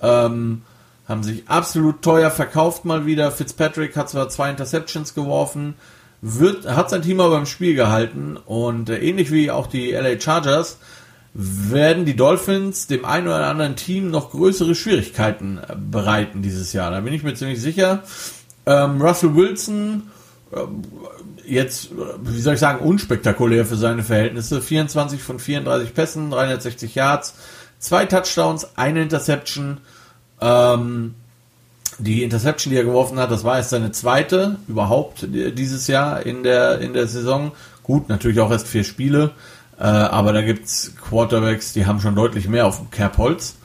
[0.00, 0.62] ähm,
[1.08, 3.32] haben sich absolut teuer verkauft mal wieder.
[3.32, 5.74] Fitzpatrick hat zwar zwei Interceptions geworfen,
[6.22, 10.20] wird, hat sein Team aber im Spiel gehalten und äh, ähnlich wie auch die LA
[10.20, 10.78] Chargers
[11.34, 16.90] werden die Dolphins dem einen oder anderen Team noch größere Schwierigkeiten äh, bereiten dieses Jahr.
[16.92, 18.04] Da bin ich mir ziemlich sicher.
[18.66, 20.04] Ähm, Russell Wilson
[20.54, 20.82] ähm,
[21.44, 21.90] jetzt,
[22.22, 24.62] wie soll ich sagen, unspektakulär für seine Verhältnisse.
[24.62, 27.34] 24 von 34 Pässen, 360 Yards,
[27.78, 29.78] zwei Touchdowns, eine Interception.
[30.40, 31.14] Ähm,
[31.98, 36.42] die Interception, die er geworfen hat, das war erst seine zweite überhaupt dieses Jahr in
[36.42, 37.52] der, in der Saison.
[37.82, 39.32] Gut, natürlich auch erst vier Spiele,
[39.78, 43.56] äh, aber da gibt's Quarterbacks, die haben schon deutlich mehr auf dem Kerbholz.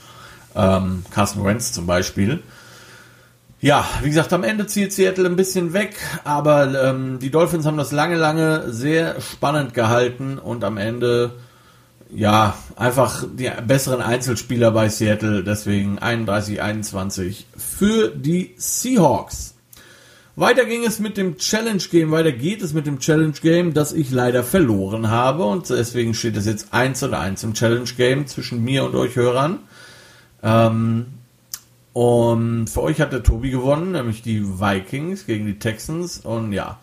[0.56, 2.42] Ähm, Carson Wentz zum Beispiel.
[3.62, 7.78] Ja, wie gesagt, am Ende zieht Seattle ein bisschen weg, aber ähm, die Dolphins haben
[7.78, 11.32] das lange, lange sehr spannend gehalten und am Ende
[12.10, 19.56] ja einfach die besseren Einzelspieler bei Seattle, deswegen 31-21 für die Seahawks.
[20.40, 23.92] Weiter ging es mit dem Challenge Game, weiter geht es mit dem Challenge Game, das
[23.92, 28.26] ich leider verloren habe und deswegen steht es jetzt 1 und 1 im Challenge Game
[28.26, 29.60] zwischen mir und euch Hörern.
[30.42, 31.08] Ähm,
[31.92, 36.20] und für euch hat der Tobi gewonnen, nämlich die Vikings gegen die Texans.
[36.20, 36.80] Und ja,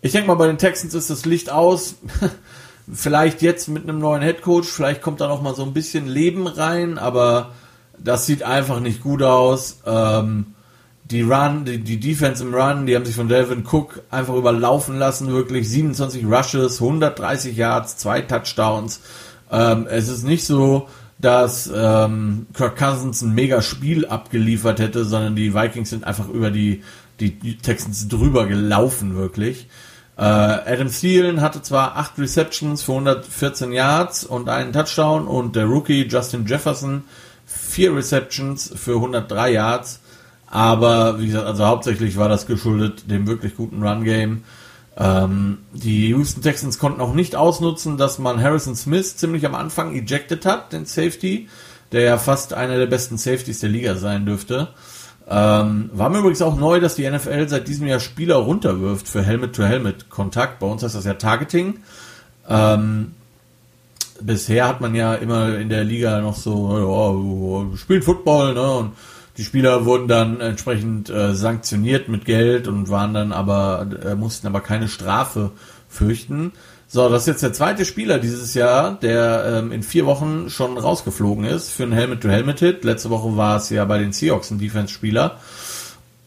[0.00, 1.96] ich denke mal, bei den Texans ist das Licht aus.
[2.92, 6.46] vielleicht jetzt mit einem neuen Headcoach, vielleicht kommt da noch mal so ein bisschen Leben
[6.46, 7.50] rein, aber
[7.98, 9.80] das sieht einfach nicht gut aus.
[9.86, 10.51] Ähm,
[11.12, 14.98] die Run, die, die Defense im Run, die haben sich von Delvin Cook einfach überlaufen
[14.98, 19.00] lassen, wirklich 27 Rushes, 130 Yards, zwei Touchdowns.
[19.50, 25.36] Ähm, es ist nicht so, dass ähm, Kirk Cousins ein mega Spiel abgeliefert hätte, sondern
[25.36, 26.82] die Vikings sind einfach über die,
[27.20, 29.68] die Texans drüber gelaufen, wirklich.
[30.16, 35.66] Äh, Adam Thielen hatte zwar acht Receptions für 114 Yards und einen Touchdown und der
[35.66, 37.04] Rookie Justin Jefferson
[37.46, 40.00] vier Receptions für 103 Yards,
[40.52, 44.44] aber wie gesagt, also hauptsächlich war das geschuldet dem wirklich guten Run-Game.
[44.98, 49.94] Ähm, die Houston Texans konnten auch nicht ausnutzen, dass man Harrison Smith ziemlich am Anfang
[49.94, 51.48] ejected hat, den Safety,
[51.92, 54.68] der ja fast einer der besten Safeties der Liga sein dürfte.
[55.26, 59.22] Ähm, war mir übrigens auch neu, dass die NFL seit diesem Jahr Spieler runterwirft für
[59.22, 60.58] Helmet-to-Helmet-Kontakt.
[60.58, 61.78] Bei uns heißt das ja Targeting.
[62.46, 63.12] Ähm,
[64.20, 68.70] bisher hat man ja immer in der Liga noch so, ja, spielt Football, ne?
[68.70, 68.92] Und
[69.36, 74.46] die Spieler wurden dann entsprechend äh, sanktioniert mit Geld und waren dann aber, äh, mussten
[74.46, 75.50] aber keine Strafe
[75.88, 76.52] fürchten.
[76.86, 80.76] So, das ist jetzt der zweite Spieler dieses Jahr, der ähm, in vier Wochen schon
[80.76, 82.84] rausgeflogen ist für einen Helmet-to-Helmet-Hit.
[82.84, 85.38] Letzte Woche war es ja bei den Seahawks ein Defense-Spieler.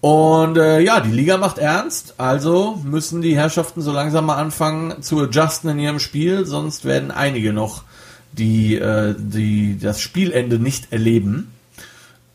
[0.01, 5.01] Und äh, ja, die Liga macht ernst, also müssen die Herrschaften so langsam mal anfangen
[5.03, 7.83] zu adjusten in ihrem Spiel, sonst werden einige noch
[8.31, 11.51] die, äh, die das Spielende nicht erleben.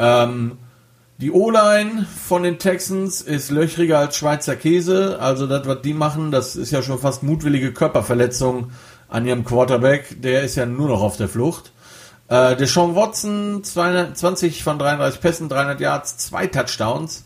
[0.00, 0.58] Ähm,
[1.18, 5.18] die O-Line von den Texans ist löchriger als Schweizer Käse.
[5.20, 8.70] Also das, was die machen, das ist ja schon fast mutwillige Körperverletzung
[9.08, 10.22] an ihrem Quarterback.
[10.22, 11.72] Der ist ja nur noch auf der Flucht.
[12.28, 17.24] Äh, der Sean Watson, 20 von 33 Pässen, 300 Yards, zwei Touchdowns.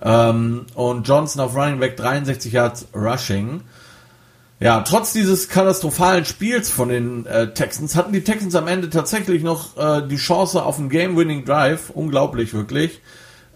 [0.00, 3.62] Ähm, und Johnson auf Running Back 63 Yards Rushing.
[4.60, 9.42] Ja, trotz dieses katastrophalen Spiels von den äh, Texans hatten die Texans am Ende tatsächlich
[9.42, 11.90] noch äh, die Chance auf einen Game-Winning Drive.
[11.90, 13.00] Unglaublich, wirklich.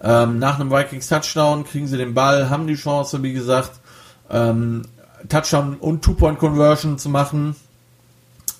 [0.02, 3.72] Ähm, nach einem Vikings Touchdown kriegen sie den Ball, haben die Chance, wie gesagt,
[4.30, 4.82] ähm,
[5.28, 7.56] Touchdown und Two-Point-Conversion zu machen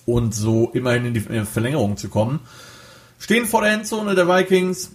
[0.05, 2.39] und so immerhin in die, Verlängerung zu kommen.
[3.19, 4.91] Stehen vor der Endzone der Vikings.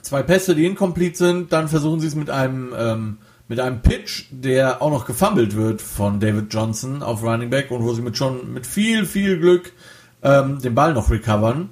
[0.00, 1.52] Zwei Pässe, die incomplete sind.
[1.52, 5.82] Dann versuchen sie es mit einem, ähm, mit einem Pitch, der auch noch gefummelt wird
[5.82, 9.72] von David Johnson auf Running Back und wo sie mit schon mit viel, viel Glück
[10.22, 11.70] ähm, den Ball noch recovern.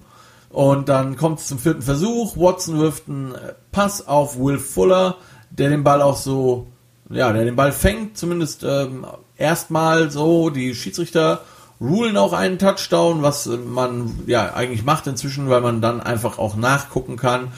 [0.50, 2.36] Und dann kommt es zum vierten Versuch.
[2.36, 3.34] Watson wirft einen
[3.70, 5.16] Pass auf Will Fuller,
[5.50, 6.66] der den Ball auch so,
[7.08, 9.06] ja, der den Ball fängt, zumindest ähm,
[9.36, 10.50] erstmal so.
[10.50, 11.42] Die Schiedsrichter
[11.80, 16.56] rulen auch einen Touchdown, was man ja eigentlich macht inzwischen, weil man dann einfach auch
[16.56, 17.52] nachgucken kann.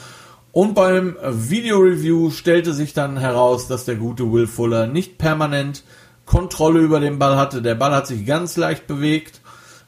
[0.53, 5.83] Und beim Video-Review stellte sich dann heraus, dass der gute Will Fuller nicht permanent
[6.27, 7.63] Kontrolle über den Ball hatte.
[7.63, 9.41] Der Ball hat sich ganz leicht bewegt.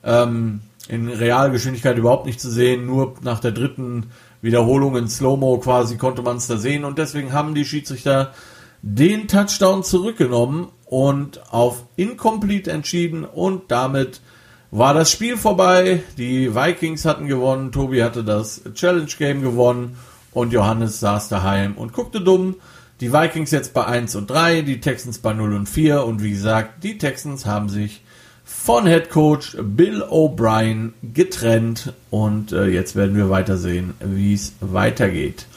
[0.04, 4.08] Ähm, in Realgeschwindigkeit überhaupt nicht zu sehen, nur nach der dritten
[4.42, 8.34] Wiederholung in Slow-Mo quasi konnte man es da sehen und deswegen haben die Schiedsrichter
[8.82, 14.22] den Touchdown zurückgenommen und auf incomplete entschieden und damit
[14.72, 16.02] war das Spiel vorbei.
[16.18, 19.96] Die Vikings hatten gewonnen, Tobi hatte das Challenge Game gewonnen
[20.36, 22.58] und Johannes saß daheim und guckte dumm.
[23.00, 26.32] Die Vikings jetzt bei 1 und 3, die Texans bei 0 und 4 und wie
[26.32, 28.04] gesagt, die Texans haben sich
[28.44, 34.54] von Head Coach Bill O'Brien getrennt und äh, jetzt werden wir weiter sehen, wie es
[34.60, 35.48] weitergeht.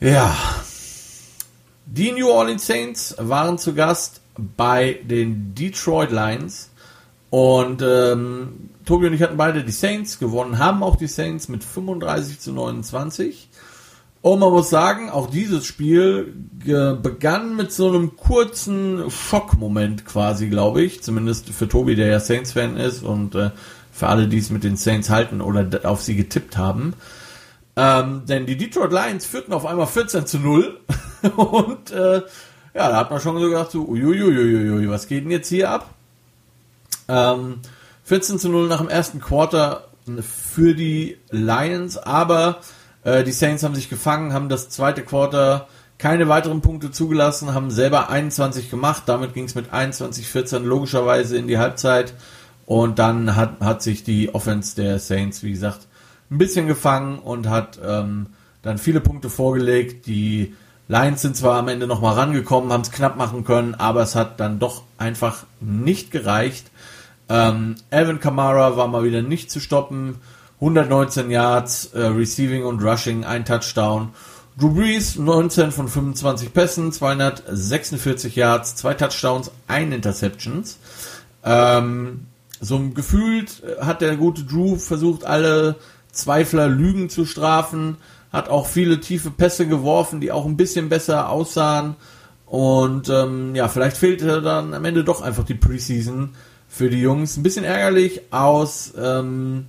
[0.00, 0.36] Ja,
[1.86, 4.20] die New Orleans Saints waren zu Gast
[4.56, 6.70] bei den Detroit Lions
[7.32, 11.64] und ähm, Tobi und ich hatten beide die Saints gewonnen, haben auch die Saints mit
[11.64, 13.48] 35 zu 29.
[14.20, 20.82] Und man muss sagen, auch dieses Spiel begann mit so einem kurzen Schockmoment quasi, glaube
[20.82, 21.02] ich.
[21.02, 23.50] Zumindest für Tobi, der ja Saints-Fan ist und äh,
[23.90, 26.92] für alle, die es mit den Saints halten oder auf sie getippt haben.
[27.76, 30.80] Ähm, denn die Detroit Lions führten auf einmal 14 zu 0.
[31.36, 32.16] und äh,
[32.74, 35.94] ja, da hat man schon so gedacht, so, uiuiuiui, was geht denn jetzt hier ab?
[37.12, 37.60] Ähm,
[38.04, 39.88] 14 zu 0 nach dem ersten Quarter
[40.22, 42.58] für die Lions, aber
[43.04, 47.70] äh, die Saints haben sich gefangen, haben das zweite Quarter keine weiteren Punkte zugelassen, haben
[47.70, 49.04] selber 21 gemacht.
[49.06, 52.14] Damit ging es mit 21-14 logischerweise in die Halbzeit.
[52.66, 55.86] Und dann hat, hat sich die Offense der Saints, wie gesagt,
[56.28, 58.26] ein bisschen gefangen und hat ähm,
[58.62, 60.06] dann viele Punkte vorgelegt.
[60.06, 60.56] Die
[60.88, 64.40] Lions sind zwar am Ende nochmal rangekommen, haben es knapp machen können, aber es hat
[64.40, 66.71] dann doch einfach nicht gereicht.
[67.32, 70.16] Ähm, Alvin Kamara war mal wieder nicht zu stoppen.
[70.56, 74.10] 119 Yards, äh, Receiving und Rushing, ein Touchdown.
[74.58, 80.78] Drew Brees 19 von 25 Pässen, 246 Yards, zwei Touchdowns, ein Interceptions.
[81.42, 82.26] Ähm,
[82.60, 85.76] so gefühlt hat der gute Drew versucht, alle
[86.12, 87.96] Zweifler Lügen zu strafen,
[88.30, 91.96] hat auch viele tiefe Pässe geworfen, die auch ein bisschen besser aussahen.
[92.44, 96.34] Und ähm, ja, vielleicht fehlte dann am Ende doch einfach die Preseason
[96.72, 97.36] für die Jungs.
[97.36, 99.66] Ein bisschen ärgerlich aus ähm,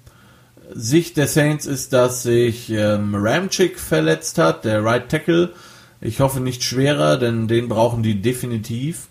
[0.74, 5.52] Sicht der Saints ist, dass sich ähm, Ramchick verletzt hat, der Right Tackle.
[6.00, 9.10] Ich hoffe nicht schwerer, denn den brauchen die definitiv.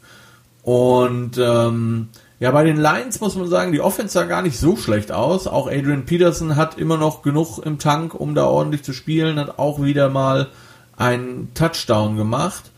[0.62, 2.08] Und ähm,
[2.40, 5.46] ja, bei den Lions muss man sagen, die Offense sah gar nicht so schlecht aus.
[5.46, 9.58] Auch Adrian Peterson hat immer noch genug im Tank, um da ordentlich zu spielen, hat
[9.58, 10.48] auch wieder mal
[10.96, 12.70] einen Touchdown gemacht.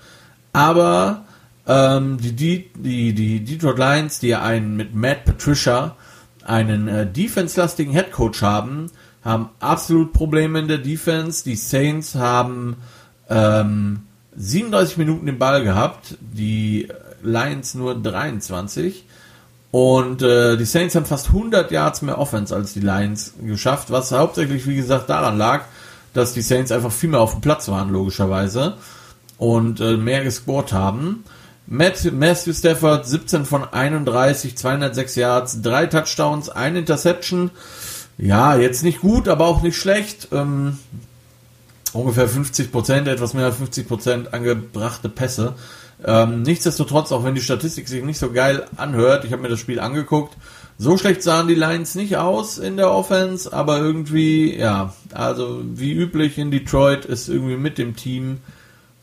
[0.53, 1.24] Aber
[1.67, 5.97] ähm, die, die, die, die Detroit Lions, die einen mit Matt Patricia
[6.45, 8.91] einen äh, defense-lastigen Headcoach haben,
[9.25, 11.43] haben absolut Probleme in der Defense.
[11.43, 12.77] Die Saints haben
[13.31, 14.03] ähm,
[14.37, 16.89] 37 Minuten den Ball gehabt, die
[17.23, 19.05] Lions nur 23.
[19.71, 24.13] Und äh, die Saints haben fast 100 Yards mehr Offense als die Lions geschafft, was
[24.13, 25.65] hauptsächlich, wie gesagt, daran lag,
[26.13, 28.75] dass die Saints einfach viel mehr auf dem Platz waren, logischerweise,
[29.37, 31.25] und äh, mehr gescored haben.
[31.67, 37.51] Matt, Matthew Stafford 17 von 31, 206 Yards, drei Touchdowns, ein Interception.
[38.19, 40.29] Ja, jetzt nicht gut, aber auch nicht schlecht.
[40.33, 40.79] Ähm,
[41.93, 45.55] ungefähr 50 Prozent, etwas mehr als 50 Prozent angebrachte Pässe.
[46.05, 49.61] Ähm, nichtsdestotrotz, auch wenn die Statistik sich nicht so geil anhört, ich habe mir das
[49.61, 50.37] Spiel angeguckt,
[50.77, 55.93] So schlecht sahen die Lions nicht aus in der Offense, aber irgendwie, ja, also wie
[55.93, 58.39] üblich in Detroit ist irgendwie mit dem Team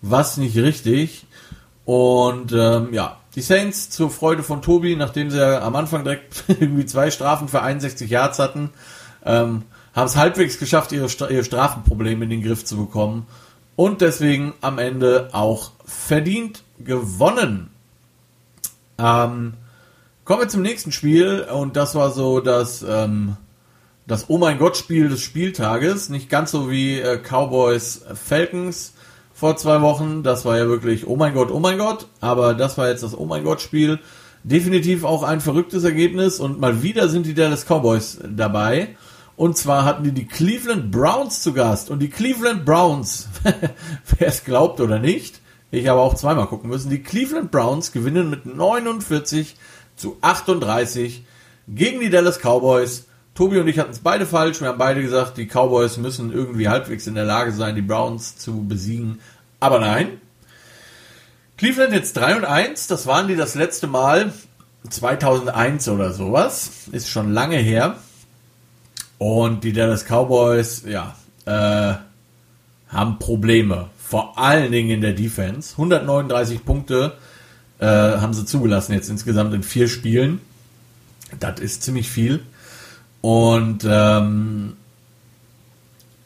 [0.02, 1.26] was nicht richtig.
[1.86, 6.44] Und ähm, ja, die Saints zur Freude von Tobi, nachdem sie ja am Anfang direkt
[6.48, 8.72] irgendwie zwei Strafen für 61 Yards hatten,
[9.26, 9.64] ähm,
[9.94, 13.28] haben es halbwegs geschafft, ihre, ihre Strafenprobleme in den Griff zu bekommen.
[13.76, 17.70] Und deswegen am Ende auch verdient gewonnen.
[18.98, 19.54] Ähm,
[20.24, 21.48] kommen wir zum nächsten Spiel.
[21.52, 23.38] Und das war so das, ähm,
[24.08, 26.10] das Oh mein Gott Spiel des Spieltages.
[26.10, 28.94] Nicht ganz so wie äh, Cowboys Falcons
[29.42, 30.22] vor zwei Wochen.
[30.22, 32.06] Das war ja wirklich Oh mein Gott, oh mein Gott.
[32.20, 33.98] Aber das war jetzt das Oh mein Gott Spiel.
[34.44, 36.40] Definitiv auch ein verrücktes Ergebnis.
[36.40, 38.96] Und mal wieder sind die Dallas Cowboys dabei.
[39.36, 41.90] Und zwar hatten die die Cleveland Browns zu Gast.
[41.90, 46.92] Und die Cleveland Browns, wer es glaubt oder nicht, ich habe auch zweimal gucken müssen,
[46.92, 49.56] die Cleveland Browns gewinnen mit 49
[49.96, 51.26] zu 38
[51.68, 53.08] gegen die Dallas Cowboys.
[53.42, 54.62] Tobi und ich hatten es beide falsch.
[54.62, 58.38] Wir haben beide gesagt, die Cowboys müssen irgendwie halbwegs in der Lage sein, die Browns
[58.38, 59.20] zu besiegen.
[59.60, 60.22] Aber nein.
[61.58, 62.86] Cleveland jetzt 3 und 1.
[62.86, 64.32] Das waren die das letzte Mal
[64.88, 66.70] 2001 oder sowas.
[66.92, 67.96] Ist schon lange her.
[69.18, 71.96] Und die Dallas Cowboys, ja, äh,
[72.90, 73.88] haben Probleme.
[73.98, 75.72] Vor allen Dingen in der Defense.
[75.78, 77.14] 139 Punkte
[77.80, 80.42] äh, haben sie zugelassen jetzt insgesamt in vier Spielen.
[81.40, 82.42] Das ist ziemlich viel.
[83.22, 84.74] Und ähm,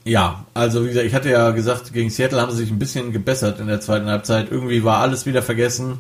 [0.06, 3.12] ja, also wie gesagt, ich hatte ja gesagt, gegen Seattle haben sie sich ein bisschen
[3.12, 4.52] gebessert in der zweiten Halbzeit.
[4.52, 6.00] Irgendwie war alles wieder vergessen.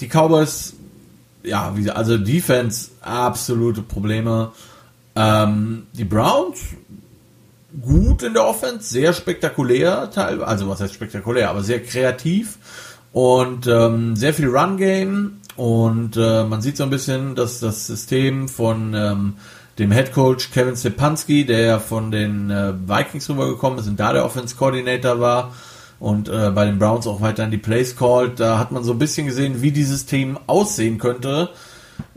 [0.00, 0.74] Die Cowboys,
[1.42, 4.52] ja, wie, also Defense, absolute Probleme.
[5.16, 6.60] Ähm, die Browns
[7.80, 12.58] gut in der Offense, sehr spektakulär, also was heißt spektakulär, aber sehr kreativ
[13.12, 17.86] und ähm, sehr viel Run Game und äh, man sieht so ein bisschen, dass das
[17.86, 19.34] System von ähm,
[19.78, 24.12] dem Head Coach Kevin Stepanski, der ja von den äh, Vikings rübergekommen ist und da
[24.12, 25.52] der Offense Coordinator war
[26.00, 28.98] und äh, bei den Browns auch weiterhin die Plays called, da hat man so ein
[28.98, 31.50] bisschen gesehen, wie dieses Team aussehen könnte.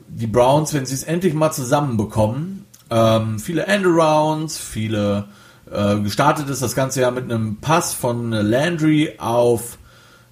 [0.07, 5.25] Die Browns, wenn sie es endlich mal zusammenbekommen, ähm, viele Endarounds, viele
[5.71, 9.77] äh, gestartet ist das Ganze ja mit einem Pass von Landry auf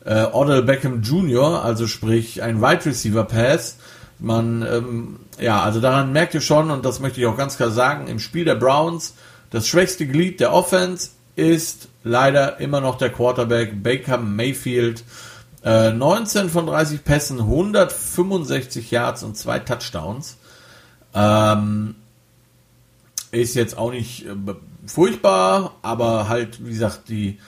[0.05, 3.77] äh, Odell Beckham Jr., also sprich ein Wide Receiver Pass.
[4.19, 7.71] Man, ähm, ja, also daran merkt ihr schon, und das möchte ich auch ganz klar
[7.71, 9.15] sagen, im Spiel der Browns,
[9.49, 15.03] das schwächste Glied der Offense ist leider immer noch der Quarterback Baker Mayfield.
[15.63, 20.37] Äh, 19 von 30 Pässen, 165 Yards und zwei Touchdowns.
[21.13, 21.95] Ähm,
[23.31, 24.35] ist jetzt auch nicht äh,
[24.85, 27.39] furchtbar, aber halt, wie gesagt, die,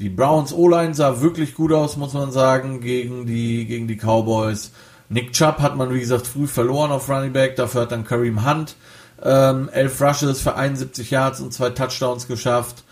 [0.00, 4.72] die Browns O-Line sah wirklich gut aus, muss man sagen, gegen die, gegen die Cowboys.
[5.08, 8.46] Nick Chubb hat man, wie gesagt, früh verloren auf Running Back, dafür hat dann Kareem
[8.46, 8.76] Hunt
[9.22, 12.84] ähm, elf Rushes für 71 Yards und zwei Touchdowns geschafft.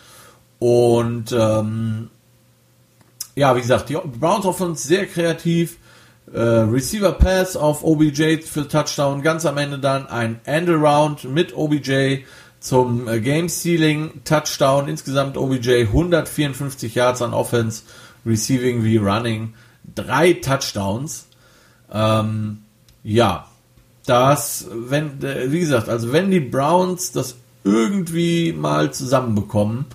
[0.59, 2.11] Und ähm,
[3.35, 5.79] ja, wie gesagt, die Browns Offense sehr kreativ.
[6.33, 9.23] Äh, Receiver Pass auf OBJ für Touchdown.
[9.23, 12.25] Ganz am Ende dann ein End Around mit OBJ
[12.61, 14.89] zum äh, Game Stealing Touchdown.
[14.89, 17.83] Insgesamt OBJ 154 Yards an Offense,
[18.27, 19.55] Receiving wie Running.
[19.95, 21.27] Drei Touchdowns.
[21.93, 22.59] Ähm,
[23.03, 23.47] ja,
[24.07, 29.87] das, wenn, äh, wie gesagt, also wenn die Browns das irgendwie mal zusammenbekommen,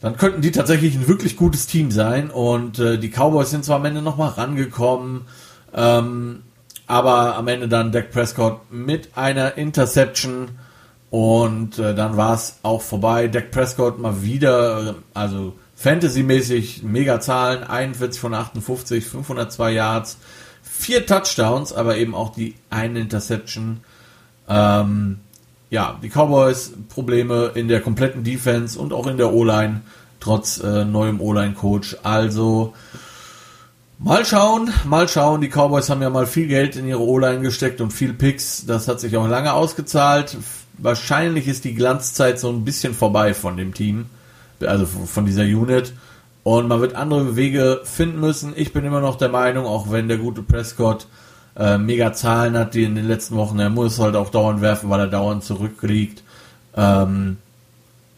[0.00, 2.30] dann könnten die tatsächlich ein wirklich gutes Team sein.
[2.30, 5.22] Und äh, die Cowboys sind zwar am Ende nochmal rangekommen,
[5.74, 6.42] ähm,
[6.86, 10.50] aber am Ende dann Dak Prescott mit einer Interception
[11.12, 13.28] und äh, dann war es auch vorbei.
[13.28, 20.16] Dak Prescott mal wieder, also Fantasy-mäßig mega Zahlen, 41 von 58, 502 Yards,
[20.62, 23.80] vier Touchdowns, aber eben auch die eine Interception.
[24.48, 25.18] Ähm,
[25.68, 29.82] ja, die Cowboys Probleme in der kompletten Defense und auch in der O-Line,
[30.18, 31.98] trotz äh, neuem O-Line-Coach.
[32.04, 32.72] Also
[33.98, 35.42] mal schauen, mal schauen.
[35.42, 38.64] Die Cowboys haben ja mal viel Geld in ihre O-Line gesteckt und viel Picks.
[38.64, 40.38] Das hat sich auch lange ausgezahlt
[40.82, 44.06] wahrscheinlich ist die Glanzzeit so ein bisschen vorbei von dem Team,
[44.60, 45.94] also von dieser Unit.
[46.42, 48.52] Und man wird andere Wege finden müssen.
[48.56, 51.06] Ich bin immer noch der Meinung, auch wenn der gute Prescott
[51.56, 54.90] äh, mega Zahlen hat, die in den letzten Wochen, er muss halt auch dauernd werfen,
[54.90, 56.24] weil er dauernd zurückliegt.
[56.76, 57.36] Ähm,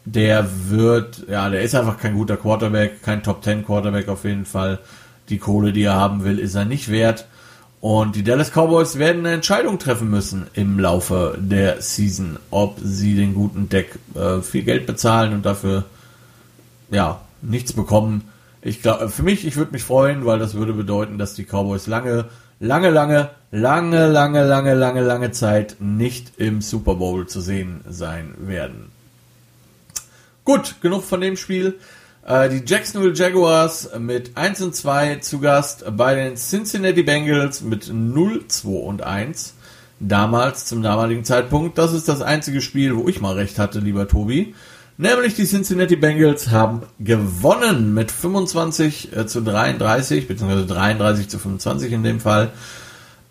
[0.05, 4.45] der wird, ja, der ist einfach kein guter Quarterback, kein Top 10 Quarterback auf jeden
[4.45, 4.79] Fall.
[5.29, 7.25] Die Kohle, die er haben will, ist er nicht wert.
[7.85, 13.15] Und die Dallas Cowboys werden eine Entscheidung treffen müssen im Laufe der Season, ob sie
[13.15, 15.83] den guten Deck äh, viel Geld bezahlen und dafür
[16.89, 18.23] ja nichts bekommen.
[18.63, 21.85] Ich glaube, für mich, ich würde mich freuen, weil das würde bedeuten, dass die Cowboys
[21.85, 22.25] lange
[22.59, 28.33] lange, lange, lange, lange, lange, lange, lange Zeit nicht im Super Bowl zu sehen sein
[28.39, 28.89] werden.
[30.43, 31.75] Gut, genug von dem Spiel.
[32.25, 37.91] Äh, die Jacksonville Jaguars mit 1 und 2 zu Gast bei den Cincinnati Bengals mit
[37.93, 39.53] 0, 2 und 1.
[39.99, 41.77] Damals, zum damaligen Zeitpunkt.
[41.77, 44.55] Das ist das einzige Spiel, wo ich mal recht hatte, lieber Tobi.
[44.97, 51.91] Nämlich die Cincinnati Bengals haben gewonnen mit 25 äh, zu 33, beziehungsweise 33 zu 25
[51.91, 52.51] in dem Fall.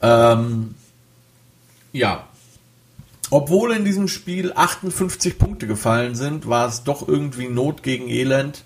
[0.02, 0.74] Ähm,
[1.92, 2.28] ja.
[3.30, 8.62] Obwohl in diesem Spiel 58 Punkte gefallen sind, war es doch irgendwie Not gegen Elend.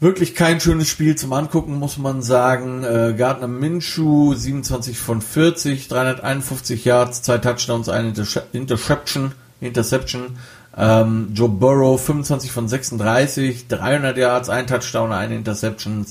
[0.00, 2.84] Wirklich kein schönes Spiel zum Angucken, muss man sagen.
[2.84, 8.14] Äh, Gardner Minshew, 27 von 40, 351 Yards, zwei Touchdowns, eine
[8.52, 9.32] Interception.
[9.60, 10.38] Interception.
[10.76, 16.06] Ähm, Joe Burrow, 25 von 36, 300 Yards, ein Touchdown, eine Interception.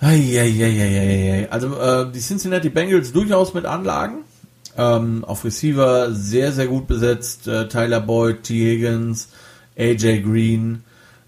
[0.00, 4.24] Also äh, die Cincinnati Bengals durchaus mit Anlagen.
[4.76, 7.46] Ähm, auf Receiver sehr, sehr gut besetzt.
[7.46, 8.54] Äh, Tyler Boyd, T.
[8.54, 9.28] Higgins,
[9.78, 10.82] AJ Green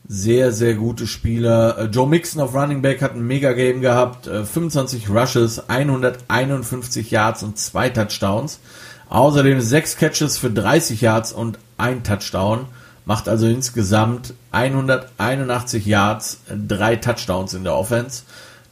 [0.07, 1.79] sehr, sehr gute Spieler.
[1.79, 4.27] Äh, Joe Mixon auf Running Back hat ein Mega-Game gehabt.
[4.27, 8.61] 25 äh, Rushes, 151 Yards und zwei Touchdowns.
[9.09, 12.67] Außerdem sechs Catches für 30 Yards und ein Touchdown.
[13.07, 18.23] Macht also insgesamt 181 Yards, drei Touchdowns in der Offense.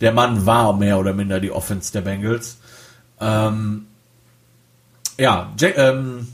[0.00, 2.56] Der Mann war mehr oder minder die Offense der Bengals.
[3.20, 3.86] Ähm,
[5.18, 6.28] ja, Jack, ähm,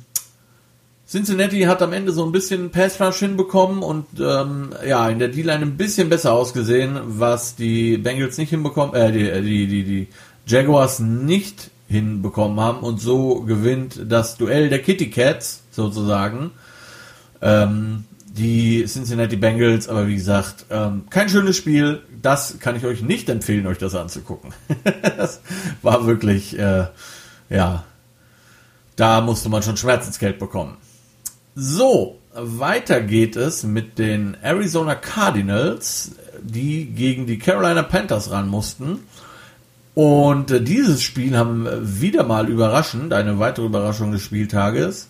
[1.08, 5.28] Cincinnati hat am Ende so ein bisschen Pass Rush hinbekommen und ähm, ja, in der
[5.28, 9.84] D-Line ein bisschen besser ausgesehen, was die Bengals nicht hinbekommen, äh, die, äh, die, die,
[9.84, 10.08] die
[10.46, 16.50] Jaguars nicht hinbekommen haben und so gewinnt das Duell der Kitty Cats sozusagen.
[17.40, 22.02] Ähm, die Cincinnati Bengals, aber wie gesagt, ähm, kein schönes Spiel.
[22.20, 24.52] Das kann ich euch nicht empfehlen, euch das anzugucken.
[25.16, 25.40] das
[25.80, 26.86] war wirklich, äh,
[27.48, 27.84] ja,
[28.96, 30.76] da musste man schon Schmerzensgeld bekommen.
[31.60, 39.00] So, weiter geht es mit den Arizona Cardinals, die gegen die Carolina Panthers ran mussten.
[39.92, 45.08] Und äh, dieses Spiel haben wieder mal überraschend, eine weitere Überraschung des Spieltages,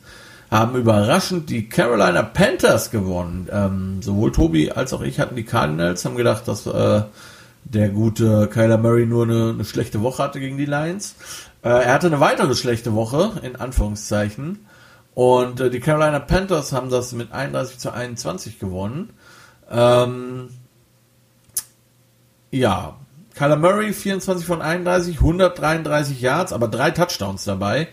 [0.51, 3.49] haben überraschend die Carolina Panthers gewonnen.
[3.53, 7.03] Ähm, sowohl Tobi als auch ich hatten die Cardinals, haben gedacht, dass äh,
[7.65, 11.15] der gute Kyler Murray nur eine, eine, schlechte Woche hatte gegen die Lions.
[11.61, 14.61] Äh, er hatte eine weitere schlechte Woche, in Anführungszeichen.
[15.19, 19.11] Und äh, die Carolina Panthers haben das mit 31 zu 21 gewonnen.
[19.69, 20.49] Ähm,
[22.53, 22.95] ja,
[23.35, 27.89] Kyler Murray 24 von 31, 133 Yards, aber drei Touchdowns dabei.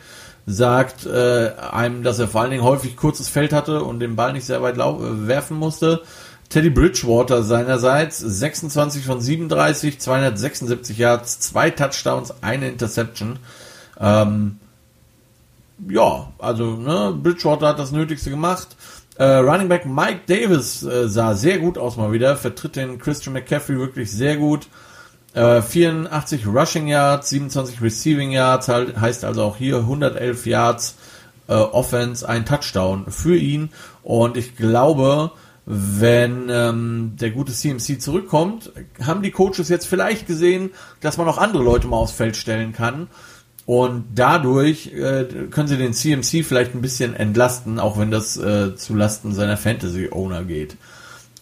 [0.45, 4.31] Sagt äh, einem, dass er vor allen Dingen häufig kurzes Feld hatte und den Ball
[4.31, 6.03] nicht sehr weit äh, werfen musste.
[6.49, 13.39] Teddy Bridgewater seinerseits 26 von 37, 276 Yards, zwei Touchdowns, eine Interception.
[13.99, 14.59] Ähm,
[15.89, 18.75] ja, also ne, Bridgewater hat das Nötigste gemacht.
[19.17, 23.33] Äh, Running Back Mike Davis äh, sah sehr gut aus mal wieder, vertritt den Christian
[23.33, 24.67] McCaffrey wirklich sehr gut.
[25.33, 30.95] Äh, 84 Rushing Yards, 27 Receiving Yards, halt, heißt also auch hier 111 Yards
[31.47, 33.69] äh, Offense, ein Touchdown für ihn.
[34.03, 35.31] Und ich glaube,
[35.65, 38.71] wenn ähm, der gute CMC zurückkommt,
[39.03, 40.71] haben die Coaches jetzt vielleicht gesehen,
[41.01, 43.07] dass man auch andere Leute mal aufs Feld stellen kann.
[43.65, 48.75] Und dadurch äh, können sie den CMC vielleicht ein bisschen entlasten, auch wenn das äh,
[48.75, 50.77] zu Lasten seiner Fantasy-Owner geht.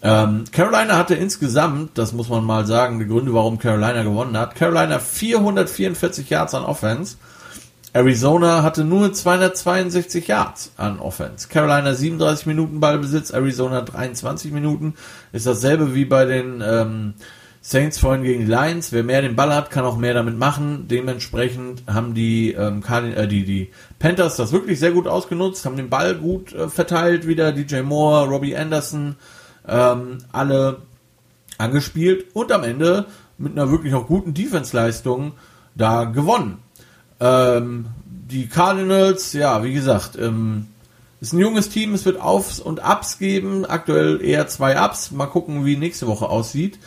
[0.01, 4.55] Ähm, Carolina hatte insgesamt, das muss man mal sagen, die Gründe, warum Carolina gewonnen hat.
[4.55, 7.17] Carolina 444 Yards an Offense.
[7.93, 11.47] Arizona hatte nur 262 Yards an Offense.
[11.47, 14.95] Carolina 37 Minuten Ballbesitz, Arizona 23 Minuten.
[15.32, 17.13] Ist dasselbe wie bei den ähm,
[17.66, 18.91] Saints vorhin gegen die Lions.
[18.91, 20.89] Wer mehr den Ball hat, kann auch mehr damit machen.
[20.89, 25.89] Dementsprechend haben die, ähm, äh, die, die Panthers das wirklich sehr gut ausgenutzt, haben den
[25.89, 27.53] Ball gut äh, verteilt wieder.
[27.53, 29.16] DJ Moore, Robbie Anderson,
[29.66, 30.82] ähm, alle
[31.57, 33.05] angespielt und am Ende
[33.38, 35.32] mit einer wirklich auch guten Defense-Leistung
[35.74, 36.57] da gewonnen.
[37.22, 37.86] Ähm,
[38.30, 40.68] die Cardinals, ja, wie gesagt, ähm,
[41.22, 45.11] ist ein junges Team, es wird Aufs und Ups geben, aktuell eher zwei Ups.
[45.11, 46.78] Mal gucken, wie nächste Woche aussieht.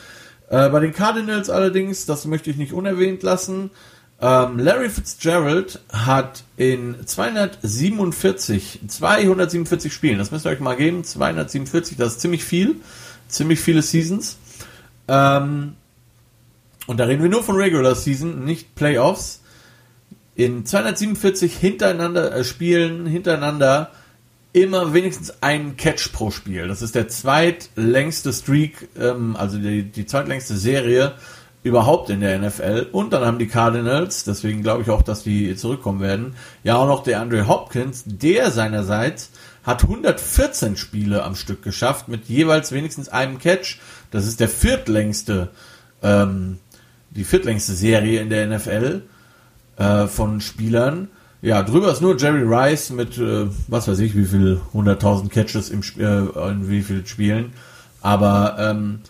[0.49, 3.71] Äh, bei den Cardinals allerdings, das möchte ich nicht unerwähnt lassen,
[4.21, 11.99] ähm, Larry Fitzgerald hat in 247, 247 Spielen, das müsst ihr euch mal geben, 247,
[11.99, 12.77] das ist ziemlich viel,
[13.29, 14.39] ziemlich viele Seasons.
[15.09, 15.75] Ähm,
[16.87, 19.43] und da reden wir nur von Regular Season, nicht Playoffs.
[20.35, 23.91] In 247 hintereinander äh, Spielen hintereinander
[24.57, 26.67] immer wenigstens einen Catch pro Spiel.
[26.67, 31.13] Das ist der zweitlängste Streak, ähm, also die, die zweitlängste Serie
[31.63, 32.87] überhaupt in der NFL.
[32.91, 36.87] Und dann haben die Cardinals, deswegen glaube ich auch, dass die zurückkommen werden, ja auch
[36.87, 39.31] noch der Andre Hopkins, der seinerseits
[39.63, 43.79] hat 114 Spiele am Stück geschafft mit jeweils wenigstens einem Catch.
[44.11, 45.51] Das ist der viertlängste,
[46.03, 46.61] ähm,
[47.11, 49.03] die viertlängste Serie in der NFL
[49.77, 51.09] äh, von Spielern.
[51.43, 55.71] Ja, drüber ist nur Jerry Rice mit, äh, was weiß ich, wie viel 100.000 Catches
[55.71, 57.53] im, äh, in wie viel Spielen.
[58.01, 59.01] Aber ähm,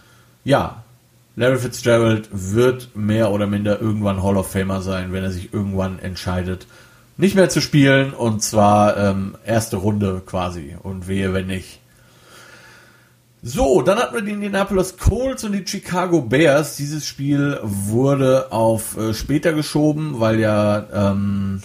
[0.45, 0.83] ja,
[1.37, 5.99] Larry Fitzgerald wird mehr oder minder irgendwann Hall of Famer sein, wenn er sich irgendwann
[5.99, 6.66] entscheidet,
[7.18, 11.81] nicht mehr zu spielen und zwar ähm, erste Runde quasi und wehe, wenn nicht.
[13.43, 16.77] So, dann hatten wir die Indianapolis Colts und die Chicago Bears.
[16.77, 21.61] Dieses Spiel wurde auf äh, später geschoben, weil ja ähm,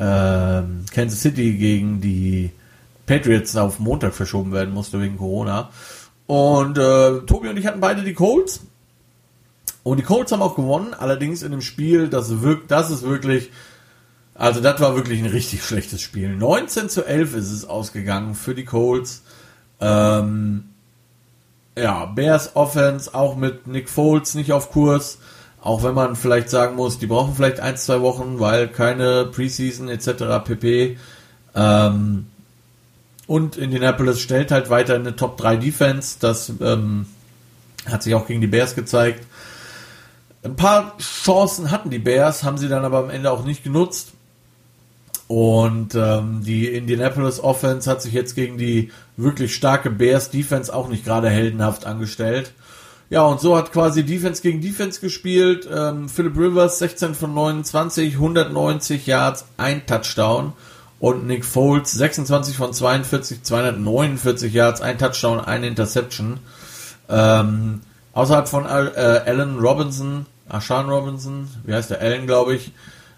[0.00, 0.62] äh,
[0.94, 2.50] Kansas City gegen die
[3.04, 5.70] Patriots auf Montag verschoben werden musste wegen Corona.
[6.26, 8.60] Und äh, Tobi und ich hatten beide die Colts.
[9.82, 13.50] Und die Colts haben auch gewonnen, allerdings in einem Spiel, das, wirkt, das ist wirklich,
[14.34, 16.34] also das war wirklich ein richtig schlechtes Spiel.
[16.36, 19.22] 19 zu 11 ist es ausgegangen für die Colts.
[19.80, 20.64] Ähm,
[21.76, 25.18] ja, Bears Offense auch mit Nick Foles nicht auf Kurs.
[25.62, 29.88] Auch wenn man vielleicht sagen muss, die brauchen vielleicht ein, zwei Wochen, weil keine Preseason
[29.88, 30.42] etc.
[30.44, 30.96] pp.
[31.54, 32.26] Ähm,
[33.26, 36.16] und Indianapolis stellt halt weiter eine Top 3 Defense.
[36.18, 37.06] Das ähm,
[37.86, 39.24] hat sich auch gegen die Bears gezeigt.
[40.42, 44.12] Ein paar Chancen hatten die Bears, haben sie dann aber am Ende auch nicht genutzt.
[45.28, 50.88] Und ähm, die Indianapolis Offense hat sich jetzt gegen die wirklich starke Bears Defense auch
[50.88, 52.52] nicht gerade heldenhaft angestellt.
[53.10, 55.68] Ja, und so hat quasi Defense gegen Defense gespielt.
[55.70, 60.52] Ähm, Philip Rivers 16 von 29, 190 Yards, ein Touchdown
[61.00, 66.38] und Nick Foles 26 von 42, 249 Yards, ein Touchdown, eine Interception.
[67.08, 67.80] Ähm,
[68.12, 72.00] außerhalb von äh, Allen Robinson, Ashan Robinson, wie heißt der?
[72.00, 72.72] Allen, glaube ich.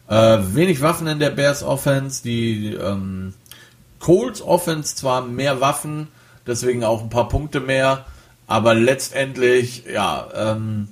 [0.09, 2.23] Äh, wenig Waffen in der Bears Offense.
[2.23, 3.35] Die ähm,
[3.99, 6.09] Colts Offense zwar mehr Waffen,
[6.47, 8.07] deswegen auch ein paar Punkte mehr,
[8.53, 10.89] aber letztendlich, ja, ähm,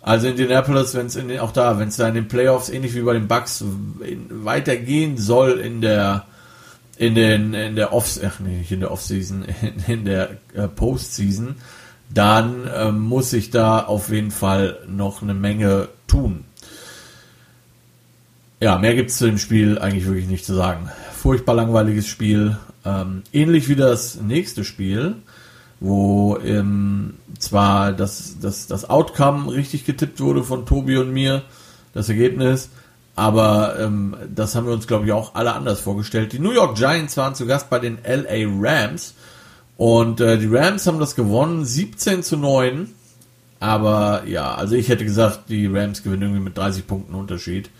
[0.00, 3.14] also Indianapolis, wenn es auch da, wenn es da in den Playoffs ähnlich wie bei
[3.14, 3.64] den Bucks
[4.30, 6.26] weitergehen soll in der
[6.96, 10.68] in den in der Off ach nee, nicht in der Offseason, in, in der äh,
[10.68, 11.56] Postseason,
[12.10, 16.44] dann äh, muss ich da auf jeden Fall noch eine Menge tun.
[18.60, 20.90] Ja, mehr gibt es zu dem Spiel eigentlich wirklich nicht zu sagen.
[21.12, 22.56] Furchtbar langweiliges Spiel.
[22.84, 25.16] Ähm, ähnlich wie das nächste Spiel
[25.80, 31.42] wo ähm, zwar das, das, das Outcome richtig getippt wurde von Tobi und mir,
[31.92, 32.70] das Ergebnis,
[33.16, 36.32] aber ähm, das haben wir uns, glaube ich, auch alle anders vorgestellt.
[36.32, 39.14] Die New York Giants waren zu Gast bei den LA Rams
[39.76, 42.92] und äh, die Rams haben das gewonnen, 17 zu 9.
[43.60, 47.70] Aber ja, also ich hätte gesagt, die Rams gewinnen irgendwie mit 30 Punkten Unterschied.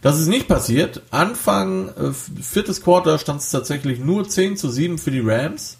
[0.00, 1.02] Das ist nicht passiert.
[1.10, 5.77] Anfang äh, viertes Quarter stand es tatsächlich nur 10 zu 7 für die Rams.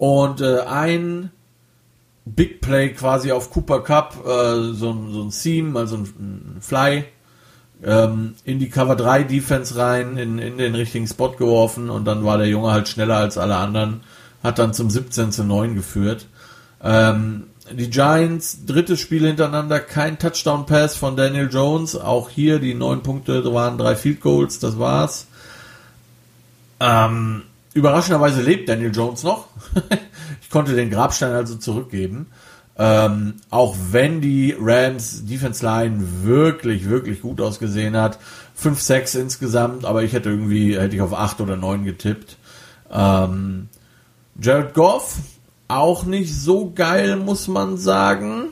[0.00, 1.30] Und äh, ein
[2.24, 6.56] Big Play quasi auf Cooper Cup, äh, so, ein, so ein Seam, also ein, ein
[6.62, 7.04] Fly,
[7.84, 12.24] ähm, in die Cover 3 Defense rein, in, in den richtigen Spot geworfen und dann
[12.24, 14.00] war der Junge halt schneller als alle anderen,
[14.42, 16.28] hat dann zum 17 zu 9 geführt.
[16.82, 21.94] Ähm, die Giants, drittes Spiel hintereinander, kein Touchdown Pass von Daniel Jones.
[21.94, 25.26] Auch hier die neun Punkte waren drei Field Goals, das war's.
[26.80, 27.42] Ähm,
[27.72, 29.46] Überraschenderweise lebt Daniel Jones noch.
[30.42, 32.26] ich konnte den Grabstein also zurückgeben.
[32.76, 38.18] Ähm, auch wenn die Rams Defense Line wirklich, wirklich gut ausgesehen hat.
[38.60, 42.38] 5-6 insgesamt, aber ich hätte irgendwie, hätte ich auf 8 oder 9 getippt.
[42.90, 43.68] Ähm,
[44.40, 45.16] Jared Goff,
[45.68, 48.46] auch nicht so geil, muss man sagen.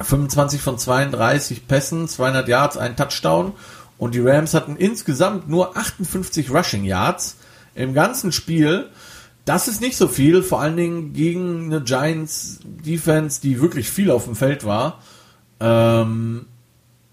[0.00, 3.52] 25 von 32 Pässen, 200 Yards, ein Touchdown.
[3.96, 7.37] Und die Rams hatten insgesamt nur 58 Rushing Yards
[7.78, 8.88] im ganzen Spiel.
[9.44, 14.10] Das ist nicht so viel, vor allen Dingen gegen eine Giants Defense, die wirklich viel
[14.10, 15.00] auf dem Feld war.
[15.60, 16.46] Ähm,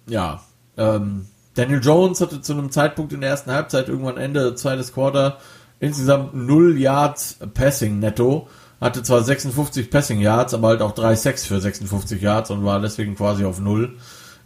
[0.07, 0.43] ja,
[0.75, 5.37] ähm, Daniel Jones hatte zu einem Zeitpunkt in der ersten Halbzeit, irgendwann Ende zweites Quarter,
[5.79, 8.49] insgesamt 0 Yards Passing netto.
[8.81, 12.81] Hatte zwar 56 Passing Yards, aber halt auch 3 Sacks für 56 Yards und war
[12.81, 13.95] deswegen quasi auf Null.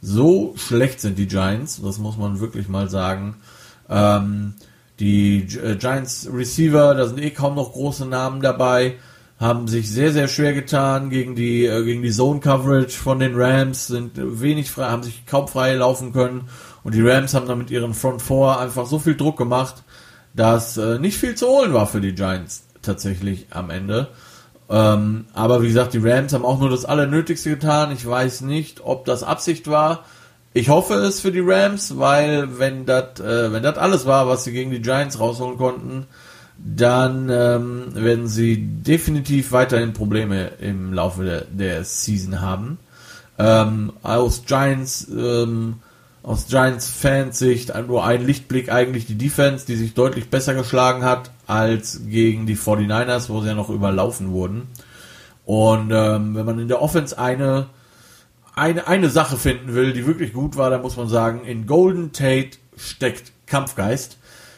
[0.02, 3.38] So schlecht sind die Giants, das muss man wirklich mal sagen.
[3.90, 4.54] Ähm,
[5.00, 8.96] die äh, Giants Receiver, da sind eh kaum noch große Namen dabei,
[9.40, 13.34] haben sich sehr, sehr schwer getan gegen die, äh, gegen die Zone Coverage von den
[13.36, 16.50] Rams, sind wenig frei, haben sich kaum frei laufen können.
[16.84, 19.84] Und die Rams haben dann mit ihren Front Four einfach so viel Druck gemacht,
[20.34, 24.10] dass äh, nicht viel zu holen war für die Giants tatsächlich am Ende.
[24.70, 27.92] Ähm, aber wie gesagt, die Rams haben auch nur das Allernötigste getan.
[27.92, 30.04] Ich weiß nicht, ob das Absicht war.
[30.54, 34.44] Ich hoffe es für die Rams, weil wenn das äh, wenn das alles war, was
[34.44, 36.08] sie gegen die Giants rausholen konnten,
[36.58, 42.80] dann ähm, werden sie definitiv weiterhin Probleme im Laufe der, der Season haben.
[43.38, 45.76] Ähm, aus Giants ähm,
[46.24, 51.04] aus Giants Fans Sicht nur ein Lichtblick eigentlich die Defense, die sich deutlich besser geschlagen
[51.04, 54.68] hat als gegen die 49ers, wo sie ja noch überlaufen wurden.
[55.46, 57.68] Und ähm, wenn man in der Offense eine,
[58.60, 62.12] eine, eine Sache finden will, die wirklich gut war, dann muss man sagen, in Golden
[62.12, 64.18] Tate steckt Kampfgeist.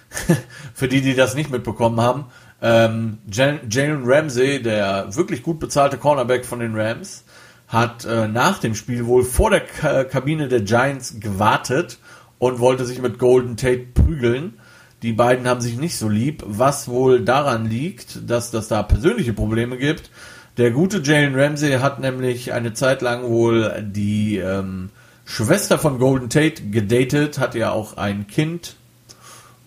[0.73, 2.25] Für die, die das nicht mitbekommen haben.
[2.61, 7.23] Ähm, Jalen Ramsey, der wirklich gut bezahlte Cornerback von den Rams,
[7.67, 11.99] hat äh, nach dem Spiel wohl vor der Ka Kabine der Giants gewartet
[12.37, 14.59] und wollte sich mit Golden Tate prügeln.
[15.01, 19.33] Die beiden haben sich nicht so lieb, was wohl daran liegt, dass das da persönliche
[19.33, 20.11] Probleme gibt.
[20.57, 24.89] Der gute Jalen Ramsey hat nämlich eine Zeit lang wohl die ähm,
[25.23, 28.75] Schwester von Golden Tate gedatet, hat ja auch ein Kind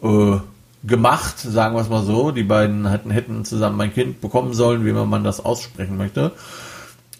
[0.02, 0.36] äh,
[0.84, 2.32] gemacht, sagen wir es mal so.
[2.32, 6.32] Die beiden hätten, hätten zusammen ein Kind bekommen sollen, wie man das aussprechen möchte.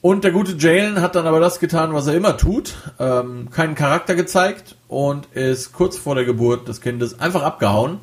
[0.03, 3.75] Und der gute Jalen hat dann aber das getan, was er immer tut, ähm, keinen
[3.75, 8.01] Charakter gezeigt und ist kurz vor der Geburt des Kindes einfach abgehauen.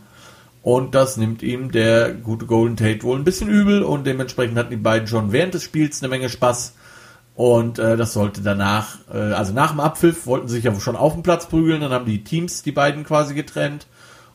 [0.63, 4.69] Und das nimmt ihm der gute Golden Tate wohl ein bisschen übel und dementsprechend hatten
[4.69, 6.73] die beiden schon während des Spiels eine Menge Spaß.
[7.33, 10.95] Und äh, das sollte danach, äh, also nach dem Abpfiff wollten sie sich ja schon
[10.95, 13.87] auf dem Platz prügeln, dann haben die Teams die beiden quasi getrennt.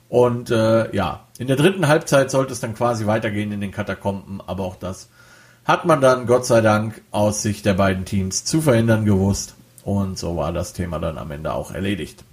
[0.09, 4.41] Und äh, ja, in der dritten Halbzeit sollte es dann quasi weitergehen in den Katakomben,
[4.45, 5.09] aber auch das
[5.67, 9.57] hat man dann Gott sei Dank aus Sicht der beiden Teams zu verhindern gewusst.
[9.85, 12.25] Und so war das Thema dann am Ende auch erledigt.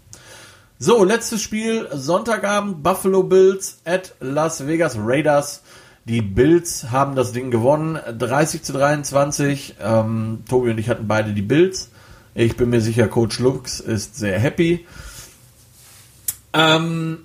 [0.85, 5.61] So, letztes Spiel, Sonntagabend, Buffalo Bills at Las Vegas Raiders.
[6.03, 9.75] Die Bills haben das Ding gewonnen, 30 zu 23.
[9.81, 11.89] Ähm, Tobi und ich hatten beide die Bills.
[12.35, 14.85] Ich bin mir sicher, Coach Lux ist sehr happy.
[16.51, 17.19] Ähm,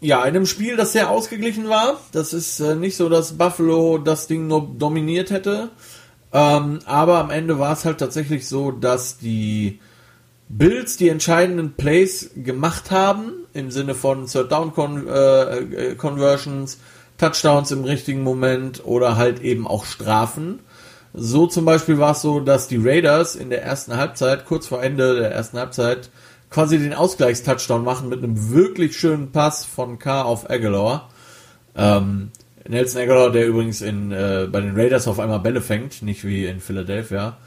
[0.00, 2.00] ja, in einem Spiel, das sehr ausgeglichen war.
[2.10, 5.68] Das ist äh, nicht so, dass Buffalo das Ding nur dominiert hätte.
[6.32, 9.78] Ähm, aber am Ende war es halt tatsächlich so, dass die
[10.54, 16.78] Bills die entscheidenden Plays gemacht haben, im Sinne von Third Down Con äh, äh, Conversions,
[17.16, 20.58] Touchdowns im richtigen Moment oder halt eben auch Strafen.
[21.14, 24.82] So zum Beispiel war es so, dass die Raiders in der ersten Halbzeit, kurz vor
[24.82, 26.10] Ende der ersten Halbzeit,
[26.50, 31.08] quasi den Ausgleichstouchdown machen mit einem wirklich schönen Pass von K auf Aguilar.
[31.74, 32.30] Ähm,
[32.68, 36.44] Nelson Aguilar, der übrigens in, äh, bei den Raiders auf einmal Bälle fängt, nicht wie
[36.44, 37.38] in Philadelphia.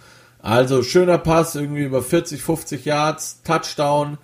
[0.45, 4.19] Also schöner Pass, irgendwie über 40, 50 Yards, Touchdown.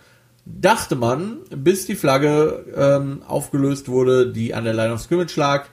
[0.46, 5.66] Dachte man, bis die Flagge ähm, aufgelöst wurde, die an der Line of Scrimmage lag.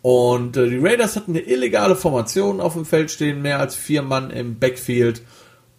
[0.00, 4.00] Und äh, die Raiders hatten eine illegale Formation auf dem Feld stehen, mehr als vier
[4.00, 5.20] Mann im Backfield.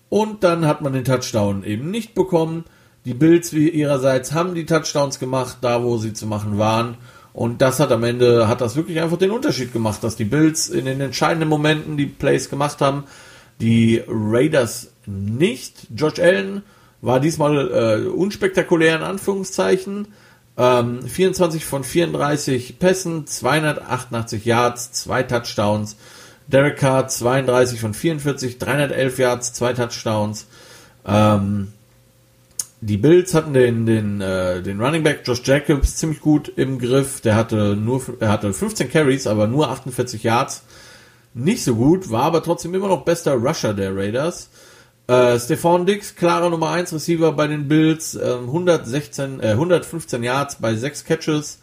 [0.09, 2.66] Und dann hat man den Touchdown eben nicht bekommen.
[3.05, 6.97] Die Bills ihrerseits haben die Touchdowns gemacht, da wo sie zu machen waren.
[7.34, 10.70] Und das hat am Ende, hat das wirklich einfach den Unterschied gemacht, dass die Bills
[10.70, 13.05] in den entscheidenden Momenten die Plays gemacht haben,
[13.60, 15.88] die Raiders nicht.
[15.95, 16.64] Josh Allen
[17.01, 20.08] war diesmal äh, unspektakulär in Anführungszeichen.
[20.56, 25.97] Ähm, 24 von 34 Pässen, 288 Yards, zwei Touchdowns.
[26.47, 30.47] Derek Carr 32 von 44, 311 Yards, zwei Touchdowns.
[31.06, 31.74] Ähm,
[32.82, 37.22] die Bills hatten den, den, äh, den Running Back Josh Jacobs ziemlich gut im Griff.
[37.22, 40.64] Der hatte nur, er hatte 15 Carries, aber nur 48 Yards.
[41.34, 44.49] Nicht so gut, war aber trotzdem immer noch bester Rusher der Raiders.
[45.07, 50.55] Äh, Stephon Dix, klarer Nummer 1 Receiver bei den Bills, äh, 116, äh, 115 Yards
[50.55, 51.59] bei 6 Catches.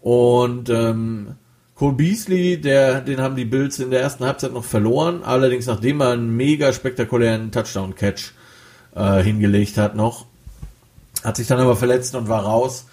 [0.00, 1.34] Und ähm,
[1.74, 6.00] Cole Beasley, der, den haben die Bills in der ersten Halbzeit noch verloren, allerdings nachdem
[6.00, 8.32] er einen mega spektakulären Touchdown-Catch
[8.94, 10.26] äh, hingelegt hat noch.
[11.24, 12.86] Hat sich dann aber verletzt und war raus.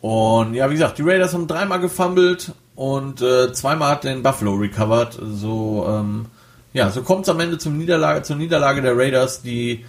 [0.00, 4.54] Und ja, wie gesagt, die Raiders haben dreimal gefummelt und äh, zweimal hat den Buffalo
[4.54, 5.18] recovered.
[5.20, 6.26] So, ähm,
[6.72, 9.84] ja, so kommt es am Ende zum Niederlage, zur Niederlage der Raiders, die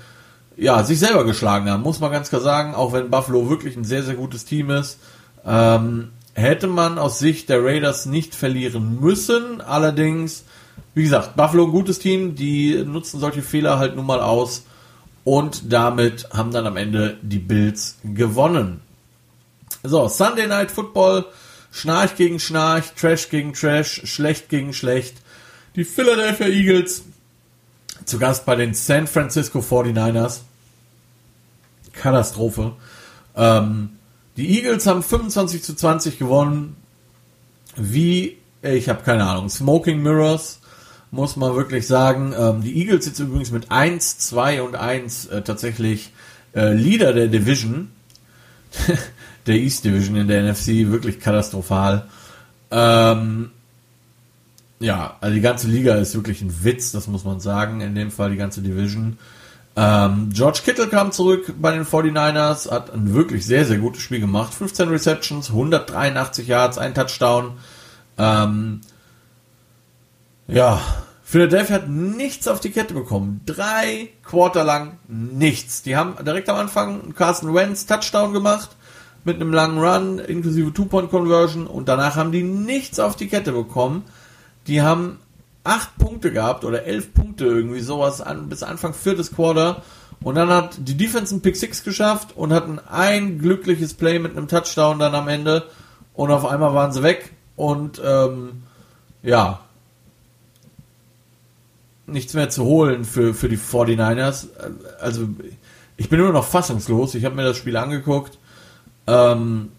[0.58, 3.84] ja, sich selber geschlagen haben, muss man ganz klar sagen, auch wenn Buffalo wirklich ein
[3.84, 4.98] sehr, sehr gutes Team ist.
[5.46, 9.62] Ähm, hätte man aus Sicht der Raiders nicht verlieren müssen.
[9.62, 10.46] Allerdings,
[10.96, 14.66] wie gesagt, Buffalo ein gutes Team, die nutzen solche Fehler halt nun mal aus
[15.24, 18.82] und damit haben dann am Ende die Bills gewonnen.
[19.84, 21.26] So, Sunday Night Football,
[21.72, 25.18] Schnarch gegen Schnarch, Trash gegen Trash, schlecht gegen schlecht.
[25.76, 27.04] Die Philadelphia Eagles
[28.06, 30.40] zu Gast bei den San Francisco 49ers.
[31.94, 32.74] Katastrophe.
[33.36, 33.92] Ähm,
[34.38, 36.76] die Eagles haben 25 zu 20 gewonnen.
[37.76, 40.60] Wie, ich habe keine Ahnung, Smoking Mirrors.
[41.12, 42.34] muss man wirklich sagen.
[42.38, 46.14] Ähm, die Eagles jetzt übrigens mit 1, 2 und 1 äh, tatsächlich
[46.56, 47.92] äh, Leader der Division.
[49.50, 52.06] der East Division in der NFC, wirklich katastrophal.
[52.72, 53.52] Ähm,
[54.80, 57.82] ja, also die ganze Liga ist wirklich ein Witz, das muss man sagen.
[57.82, 59.18] In dem Fall die ganze Division.
[59.76, 64.20] Ähm, George Kittle kam zurück bei den 49ers, hat ein wirklich sehr, sehr gutes Spiel
[64.20, 64.54] gemacht.
[64.54, 67.54] 15 Receptions, 183 Yards, ein Touchdown.
[68.18, 68.82] Ähm,
[70.48, 70.80] ja,
[71.24, 73.42] Philadelphia hat nichts auf die Kette bekommen.
[73.46, 75.82] Drei Quarter lang nichts.
[75.82, 78.70] Die haben direkt am Anfang Carson Wentz Touchdown gemacht
[79.24, 84.04] mit einem langen Run inklusive Two-Point-Conversion und danach haben die nichts auf die Kette bekommen.
[84.68, 85.20] Die haben
[85.64, 89.84] acht Punkte gehabt oder elf Punkte irgendwie sowas an, bis Anfang viertes Quarter
[90.22, 94.36] und dann hat die Defense einen Pick 6 geschafft und hatten ein glückliches Play mit
[94.36, 95.66] einem Touchdown dann am Ende
[96.14, 98.64] und auf einmal waren sie weg und ähm,
[99.22, 99.60] ja,
[102.08, 104.48] nichts mehr zu holen für, für die 49ers.
[105.00, 105.30] Also
[105.98, 107.16] ich bin immer noch fassungslos.
[107.16, 108.38] Ich habe mir das Spiel angeguckt.
[109.10, 109.70] Ähm,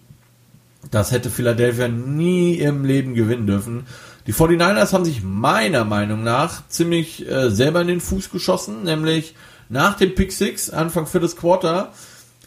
[0.91, 3.87] das hätte Philadelphia nie im Leben gewinnen dürfen.
[4.27, 9.35] Die 49ers haben sich meiner Meinung nach ziemlich äh, selber in den Fuß geschossen, nämlich
[9.69, 11.93] nach dem Pick 6, Anfang viertes Quarter,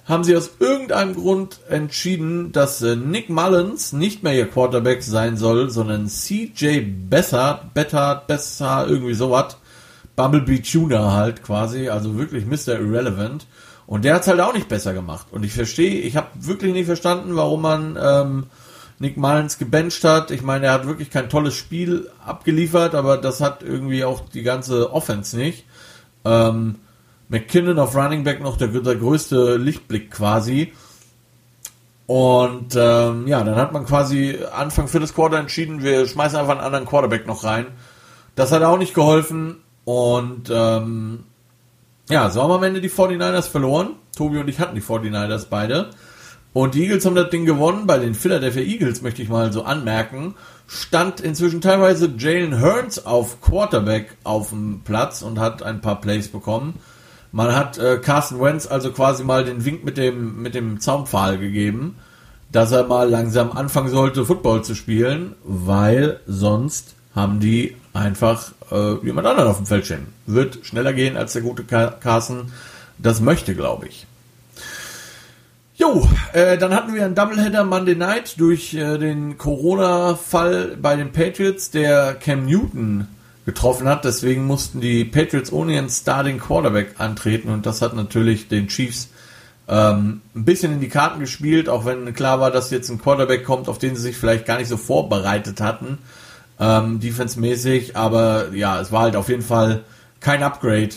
[0.05, 5.37] haben sie aus irgendeinem Grund entschieden, dass äh, Nick Mullins nicht mehr ihr Quarterback sein
[5.37, 9.57] soll, sondern CJ Besser, Better, Besser, irgendwie sowas.
[10.15, 12.79] Bumblebee Tuner halt quasi, also wirklich Mr.
[12.79, 13.47] Irrelevant.
[13.85, 15.27] Und der hat's halt auch nicht besser gemacht.
[15.31, 18.45] Und ich verstehe, ich habe wirklich nicht verstanden, warum man ähm,
[18.99, 20.31] Nick Mullins gebencht hat.
[20.31, 24.43] Ich meine, er hat wirklich kein tolles Spiel abgeliefert, aber das hat irgendwie auch die
[24.43, 25.65] ganze Offense nicht.
[26.23, 26.75] Ähm,
[27.27, 30.73] McKinnon auf Running Back noch der, der größte Lichtblick quasi.
[32.05, 36.65] Und ähm, ja, dann hat man quasi Anfang viertes Quarter entschieden, wir schmeißen einfach einen
[36.65, 37.67] anderen Quarterback noch rein.
[38.35, 39.57] Das hat auch nicht geholfen.
[39.85, 41.25] Und ähm,
[42.09, 43.95] ja, so haben am Ende die 49ers verloren.
[44.15, 45.89] Tobi und ich hatten die 49ers beide.
[46.53, 47.87] Und die Eagles haben das Ding gewonnen.
[47.87, 50.35] Bei den Philadelphia Eagles möchte ich mal so anmerken,
[50.67, 56.27] stand inzwischen teilweise Jalen Hearns auf Quarterback auf dem Platz und hat ein paar Plays
[56.27, 56.75] bekommen.
[57.31, 61.39] Man hat äh, Carson Wentz also quasi mal den Wink mit dem, mit dem Zaunpfahl
[61.39, 61.95] gegeben,
[62.51, 69.05] dass er mal langsam anfangen sollte, Football zu spielen, weil sonst haben die einfach äh,
[69.05, 70.07] jemand anderen auf dem Feld stehen.
[70.25, 72.51] Wird schneller gehen als der gute Carson
[72.97, 74.05] das möchte, glaube ich.
[75.75, 81.11] Jo, äh, dann hatten wir einen Doubleheader Monday Night durch äh, den Corona-Fall bei den
[81.11, 83.07] Patriots, der Cam Newton
[83.45, 84.05] getroffen hat.
[84.05, 89.09] Deswegen mussten die Patriots ohne ihren Starting Quarterback antreten und das hat natürlich den Chiefs
[89.67, 93.43] ähm, ein bisschen in die Karten gespielt, auch wenn klar war, dass jetzt ein Quarterback
[93.43, 95.97] kommt, auf den sie sich vielleicht gar nicht so vorbereitet hatten
[96.63, 99.83] ähm, defensemäßig, aber ja, es war halt auf jeden Fall
[100.21, 100.91] kein Upgrade,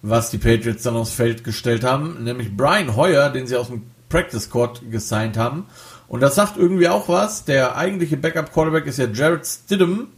[0.00, 3.82] was die Patriots dann aufs Feld gestellt haben, nämlich Brian Hoyer, den sie aus dem
[4.08, 5.66] Practice Squad gesigned haben.
[6.06, 7.44] Und das sagt irgendwie auch was.
[7.44, 10.08] Der eigentliche Backup Quarterback ist ja Jared Stidham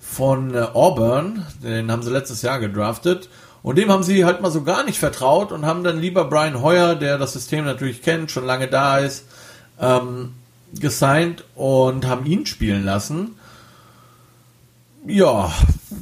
[0.00, 1.46] von äh, Auburn.
[1.62, 3.30] Den haben sie letztes Jahr gedraftet.
[3.62, 6.60] Und dem haben sie halt mal so gar nicht vertraut und haben dann lieber Brian
[6.60, 9.26] Hoyer, der das System natürlich kennt, schon lange da ist,
[9.78, 10.32] ähm,
[10.74, 13.36] gesigned und haben ihn spielen lassen.
[15.06, 15.52] Ja,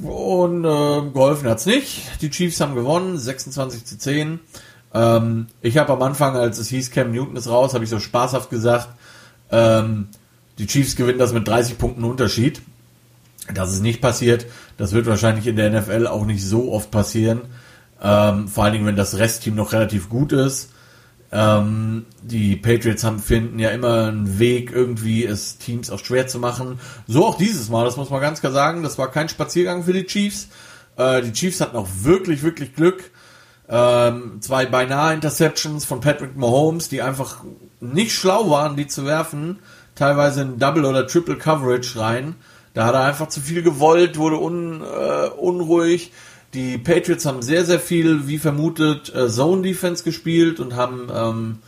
[0.03, 2.03] und äh, geholfen hat's nicht.
[2.21, 4.41] Die Chiefs haben gewonnen, 26 zu 10.
[4.95, 8.01] Ähm, ich habe am Anfang, als es hieß, Cam Newton ist raus, habe ich so
[8.01, 8.89] spaßhaft gesagt,
[9.51, 10.09] ähm,
[10.59, 12.61] die Chiefs gewinnen das mit 30 Punkten Unterschied.
[13.55, 14.47] Das ist nicht passiert.
[14.77, 17.43] Das wird wahrscheinlich in der NFL auch nicht so oft passieren.
[18.03, 20.71] Ähm, vor allen Dingen, wenn das Restteam noch relativ gut ist.
[21.31, 26.39] Ähm, die Patriots haben, finden ja immer einen Weg, irgendwie es Teams auch schwer zu
[26.39, 26.81] machen.
[27.07, 28.83] So auch dieses Mal, das muss man ganz klar sagen.
[28.83, 30.49] Das war kein Spaziergang für die Chiefs.
[30.97, 33.11] Äh, die Chiefs hatten auch wirklich, wirklich Glück.
[33.69, 37.45] Ähm, zwei beinahe Interceptions von Patrick Mahomes, die einfach
[37.81, 39.59] nicht schlau waren, die zu werfen.
[39.95, 42.37] Teilweise in Double oder Triple Coverage rein.
[42.73, 46.13] Da hat er einfach zu viel gewollt, wurde un, äh, unruhig.
[46.55, 51.59] Die Patriots haben sehr, sehr viel, wie vermutet, äh, Zone Defense gespielt und haben ähm,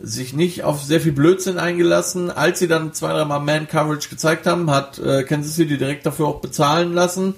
[0.00, 2.30] sich nicht auf sehr viel Blödsinn eingelassen.
[2.30, 6.26] Als sie dann zwei, dreimal Man Coverage gezeigt haben, hat äh, Kansas City direkt dafür
[6.26, 7.34] auch bezahlen lassen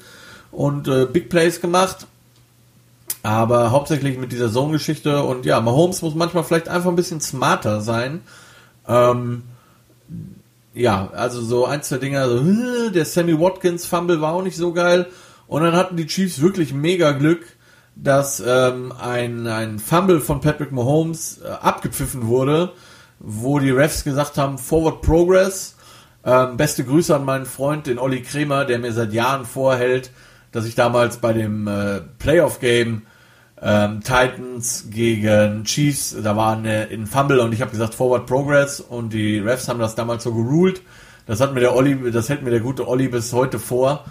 [0.53, 2.07] und äh, Big Plays gemacht.
[3.23, 7.81] Aber hauptsächlich mit dieser Zone-Geschichte und ja, Mahomes muss manchmal vielleicht einfach ein bisschen smarter
[7.81, 8.23] sein.
[8.89, 9.43] Ähm,
[10.73, 14.73] ja, also so ein, zwei Dinger, so, der Sammy Watkins Fumble war auch nicht so
[14.73, 15.07] geil.
[15.51, 17.45] Und dann hatten die Chiefs wirklich mega Glück,
[17.97, 22.71] dass ähm, ein, ein Fumble von Patrick Mahomes äh, abgepfiffen wurde,
[23.19, 25.75] wo die Refs gesagt haben, Forward Progress.
[26.25, 30.13] Ähm, beste Grüße an meinen Freund, den Olli Kremer, der mir seit Jahren vorhält,
[30.53, 33.03] dass ich damals bei dem äh, Playoff-Game
[33.61, 38.79] ähm, Titans gegen Chiefs, da war eine, ein Fumble und ich habe gesagt Forward Progress
[38.79, 40.81] und die Refs haben das damals so geruled.
[41.27, 44.05] Das hat mir der Olli, das hält mir der gute Olli bis heute vor.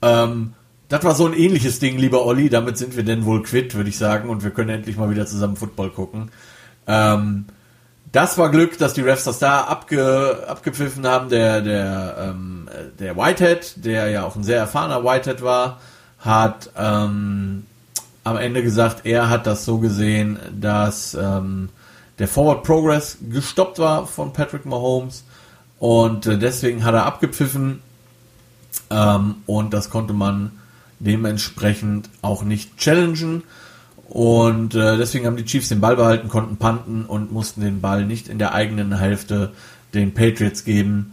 [0.00, 0.54] Ähm,
[0.88, 2.48] das war so ein ähnliches Ding, lieber Olli.
[2.48, 5.26] Damit sind wir denn wohl quitt, würde ich sagen, und wir können endlich mal wieder
[5.26, 6.30] zusammen Football gucken.
[6.86, 7.46] Ähm,
[8.12, 11.28] das war Glück, dass die Refs das da abge, abgepfiffen haben.
[11.28, 12.68] Der, der, ähm,
[12.98, 15.80] der Whitehead, der ja auch ein sehr erfahrener Whitehead war,
[16.20, 17.66] hat ähm,
[18.24, 21.68] am Ende gesagt, er hat das so gesehen, dass ähm,
[22.18, 25.24] der Forward Progress gestoppt war von Patrick Mahomes
[25.78, 27.82] und äh, deswegen hat er abgepfiffen
[28.90, 30.52] ähm, und das konnte man
[30.98, 33.42] dementsprechend auch nicht challengen.
[34.08, 38.04] Und äh, deswegen haben die Chiefs den Ball behalten, konnten panten und mussten den Ball
[38.04, 39.52] nicht in der eigenen Hälfte
[39.94, 41.12] den Patriots geben.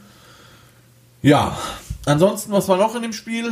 [1.22, 1.58] Ja,
[2.06, 3.52] ansonsten, was war noch in dem Spiel?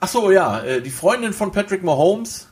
[0.00, 2.48] Achso, ja, äh, die Freundin von Patrick Mahomes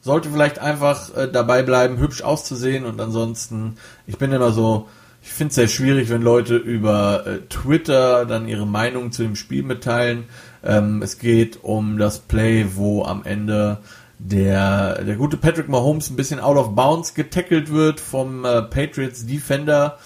[0.00, 3.76] sollte vielleicht einfach äh, dabei bleiben, hübsch auszusehen und ansonsten,
[4.06, 4.88] ich bin immer so,
[5.22, 9.36] ich finde es sehr schwierig, wenn Leute über äh, Twitter dann ihre Meinung zu dem
[9.36, 10.24] Spiel mitteilen.
[10.64, 13.78] Ähm, es geht um das Play, wo am Ende
[14.18, 19.26] der, der gute Patrick Mahomes ein bisschen out of bounds getackelt wird vom äh, Patriots
[19.26, 19.98] Defender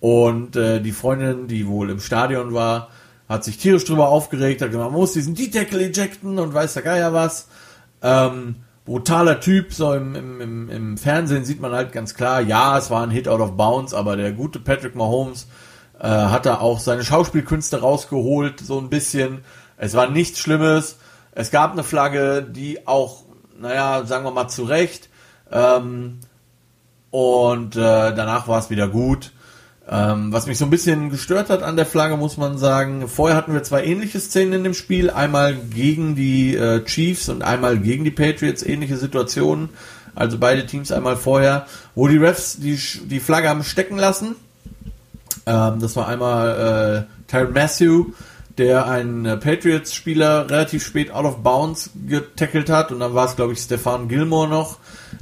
[0.00, 2.90] und äh, die Freundin, die wohl im Stadion war,
[3.28, 6.82] hat sich tierisch drüber aufgeregt, hat gesagt, man muss diesen D-Tackle ejecten und weiß der
[6.84, 7.48] Geier was.
[8.02, 12.88] Ähm, brutaler Typ, so im, im, im, Fernsehen sieht man halt ganz klar, ja, es
[12.88, 15.48] war ein Hit out of bounds, aber der gute Patrick Mahomes
[15.98, 19.40] äh, hat da auch seine Schauspielkünste rausgeholt, so ein bisschen.
[19.76, 20.98] Es war nichts Schlimmes.
[21.32, 23.24] Es gab eine Flagge, die auch,
[23.58, 25.08] naja, sagen wir mal zurecht.
[25.50, 26.20] Ähm,
[27.10, 27.78] und äh,
[28.14, 29.32] danach war es wieder gut.
[29.88, 33.36] Ähm, was mich so ein bisschen gestört hat an der Flagge, muss man sagen, vorher
[33.36, 35.10] hatten wir zwei ähnliche Szenen in dem Spiel.
[35.10, 39.68] Einmal gegen die äh, Chiefs und einmal gegen die Patriots, ähnliche Situationen.
[40.16, 44.34] Also beide Teams einmal vorher, wo die Refs die, die Flagge haben stecken lassen.
[45.46, 48.06] Ähm, das war einmal äh, Tyron Matthew,
[48.58, 52.92] der einen äh, Patriots-Spieler relativ spät out of bounds getackelt hat.
[52.92, 54.78] Und dann war es, glaube ich, Stefan Gilmore noch,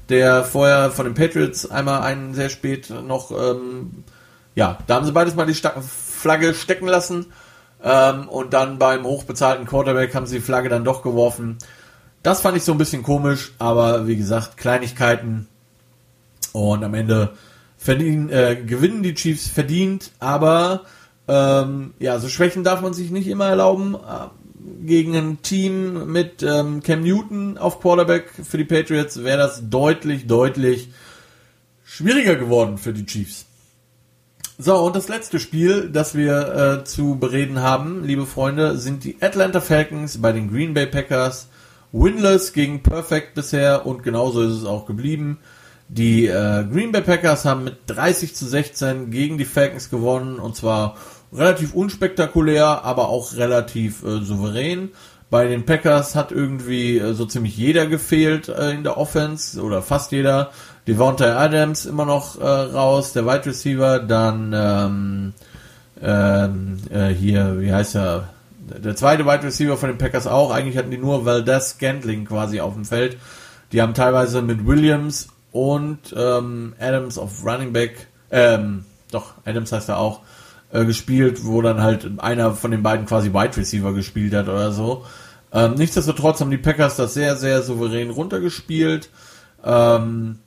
[0.08, 4.04] der vorher von den Patriots einmal einen sehr spät noch ähm,
[4.54, 7.26] ja, da haben sie beides mal die Flagge stecken lassen.
[7.82, 11.58] Ähm, und dann beim hochbezahlten Quarterback haben sie die Flagge dann doch geworfen.
[12.22, 15.48] Das fand ich so ein bisschen komisch, aber wie gesagt, Kleinigkeiten.
[16.52, 17.34] Und am Ende
[17.76, 20.82] verdienen, äh, gewinnen die Chiefs verdient, aber
[21.28, 23.94] ähm, ja, so Schwächen darf man sich nicht immer erlauben.
[23.94, 24.28] Äh,
[24.84, 30.26] gegen ein Team mit ähm, Cam Newton auf Quarterback für die Patriots wäre das deutlich,
[30.26, 30.90] deutlich
[31.84, 33.46] schwieriger geworden für die Chiefs.
[34.56, 39.16] So, und das letzte Spiel, das wir äh, zu bereden haben, liebe Freunde, sind die
[39.20, 41.48] Atlanta Falcons bei den Green Bay Packers.
[41.92, 45.38] Winless gegen Perfect bisher und genauso ist es auch geblieben.
[45.88, 50.56] Die äh, Green Bay Packers haben mit 30 zu 16 gegen die Falcons gewonnen und
[50.56, 50.96] zwar
[51.34, 54.90] relativ unspektakulär, aber auch relativ äh, souverän.
[55.30, 59.82] Bei den Packers hat irgendwie äh, so ziemlich jeder gefehlt äh, in der Offense oder
[59.82, 60.50] fast jeder.
[60.86, 65.32] Devontae Adams immer noch äh, raus, der Wide Receiver, dann ähm,
[66.02, 68.28] ähm, äh, hier, wie heißt er?
[68.58, 70.50] Der zweite Wide Receiver von den Packers auch.
[70.50, 73.16] Eigentlich hatten die nur Valdez Scantling quasi auf dem Feld.
[73.72, 79.88] Die haben teilweise mit Williams und ähm, Adams auf Running Back, ähm, doch, Adams heißt
[79.88, 80.20] er auch,
[80.74, 84.72] äh, gespielt, wo dann halt einer von den beiden quasi Wide Receiver gespielt hat oder
[84.72, 85.04] so.
[85.52, 89.08] Ähm, nichtsdestotrotz haben die Packers das sehr, sehr souverän runtergespielt.
[89.64, 90.40] Ähm,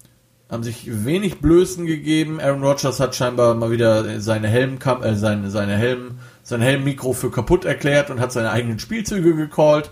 [0.49, 2.41] haben sich wenig Blößen gegeben.
[2.41, 7.31] Aaron Rodgers hat scheinbar mal wieder seine Helm, äh, seine, seine Helm, sein Helmmikro für
[7.31, 9.91] kaputt erklärt und hat seine eigenen Spielzüge gecallt.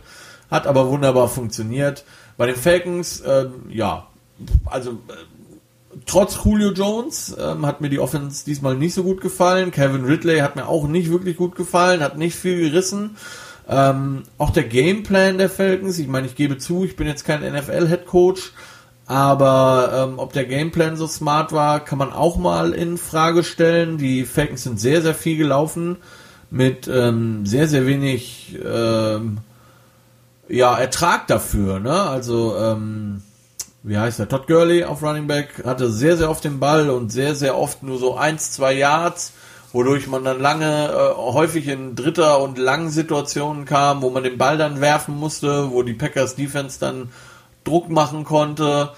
[0.51, 2.03] Hat aber wunderbar funktioniert.
[2.35, 4.07] Bei den Falcons, äh, ja,
[4.65, 5.13] also äh,
[6.05, 9.71] trotz Julio Jones ähm, hat mir die Offense diesmal nicht so gut gefallen.
[9.71, 13.17] Kevin Ridley hat mir auch nicht wirklich gut gefallen, hat nicht viel gerissen.
[13.67, 17.41] Ähm, auch der Gameplan der Falcons, ich meine, ich gebe zu, ich bin jetzt kein
[17.41, 18.51] NFL-Head Coach,
[19.07, 23.97] aber ähm, ob der Gameplan so smart war, kann man auch mal in Frage stellen.
[23.97, 25.97] Die Falcons sind sehr, sehr viel gelaufen
[26.51, 29.39] mit ähm, sehr, sehr wenig ähm,
[30.47, 31.79] ja, Ertrag dafür.
[31.79, 31.91] Ne?
[31.91, 33.21] Also, ähm,
[33.85, 34.27] wie heißt der?
[34.27, 37.83] Todd Gurley auf Running Back hatte sehr, sehr oft den Ball und sehr, sehr oft
[37.83, 39.33] nur so eins, zwei Yards,
[39.73, 44.39] wodurch man dann lange, äh, häufig in dritter und langen Situationen kam, wo man den
[44.39, 47.09] Ball dann werfen musste, wo die Packers Defense dann
[47.63, 48.89] Druck machen konnte.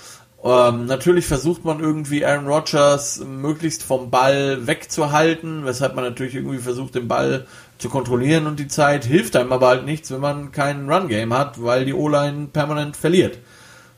[0.41, 6.59] Ähm, natürlich versucht man irgendwie Aaron Rodgers möglichst vom Ball wegzuhalten, weshalb man natürlich irgendwie
[6.59, 7.45] versucht, den Ball
[7.77, 11.61] zu kontrollieren und die Zeit hilft einem aber halt nichts, wenn man kein Run-Game hat,
[11.61, 13.37] weil die O-Line permanent verliert.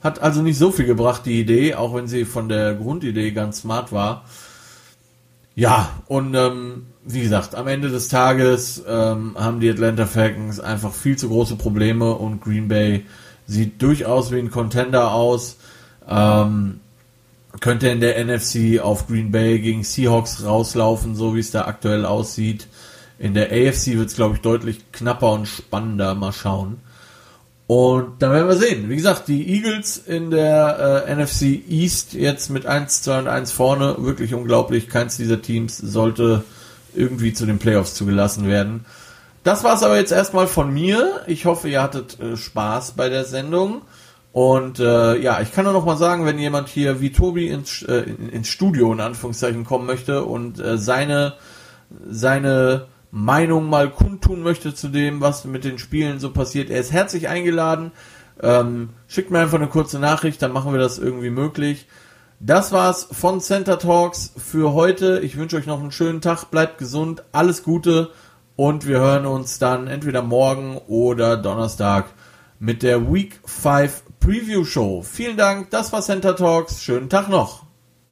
[0.02, 3.62] Hat also nicht so viel gebracht, die Idee, auch wenn sie von der Grundidee ganz
[3.62, 4.24] smart war.
[5.56, 10.94] Ja, und ähm, wie gesagt, am Ende des Tages ähm, haben die Atlanta Falcons einfach
[10.94, 13.06] viel zu große Probleme und Green Bay
[13.46, 15.58] sieht durchaus wie ein Contender aus.
[16.08, 16.80] Ähm,
[17.60, 22.06] könnte in der NFC auf Green Bay gegen Seahawks rauslaufen, so wie es da aktuell
[22.06, 22.68] aussieht.
[23.18, 26.16] In der AFC wird es, glaube ich, deutlich knapper und spannender.
[26.16, 26.78] Mal schauen.
[27.70, 28.90] Und dann werden wir sehen.
[28.90, 33.52] Wie gesagt, die Eagles in der äh, NFC East jetzt mit 1, 2 und 1
[33.52, 33.96] vorne.
[34.00, 34.90] Wirklich unglaublich.
[34.90, 36.44] Keins dieser Teams sollte
[36.96, 38.86] irgendwie zu den Playoffs zugelassen werden.
[39.44, 41.22] Das war es aber jetzt erstmal von mir.
[41.28, 43.84] Ich hoffe, ihr hattet äh, Spaß bei der Sendung.
[44.32, 47.84] Und äh, ja, ich kann nur noch mal sagen, wenn jemand hier wie Tobi ins,
[47.84, 48.00] äh,
[48.32, 51.36] ins Studio in Anführungszeichen kommen möchte und äh, seine
[52.10, 56.92] seine Meinung mal kundtun möchte zu dem, was mit den Spielen so passiert, er ist
[56.92, 57.92] herzlich eingeladen.
[58.42, 61.88] Ähm, schickt mir einfach eine kurze Nachricht, dann machen wir das irgendwie möglich.
[62.40, 65.20] Das war's von Center Talks für heute.
[65.20, 68.12] Ich wünsche euch noch einen schönen Tag, bleibt gesund, alles Gute
[68.56, 72.06] und wir hören uns dann entweder morgen oder Donnerstag
[72.60, 75.02] mit der Week 5 Preview Show.
[75.02, 76.82] Vielen Dank, das war Center Talks.
[76.84, 77.69] Schönen Tag noch.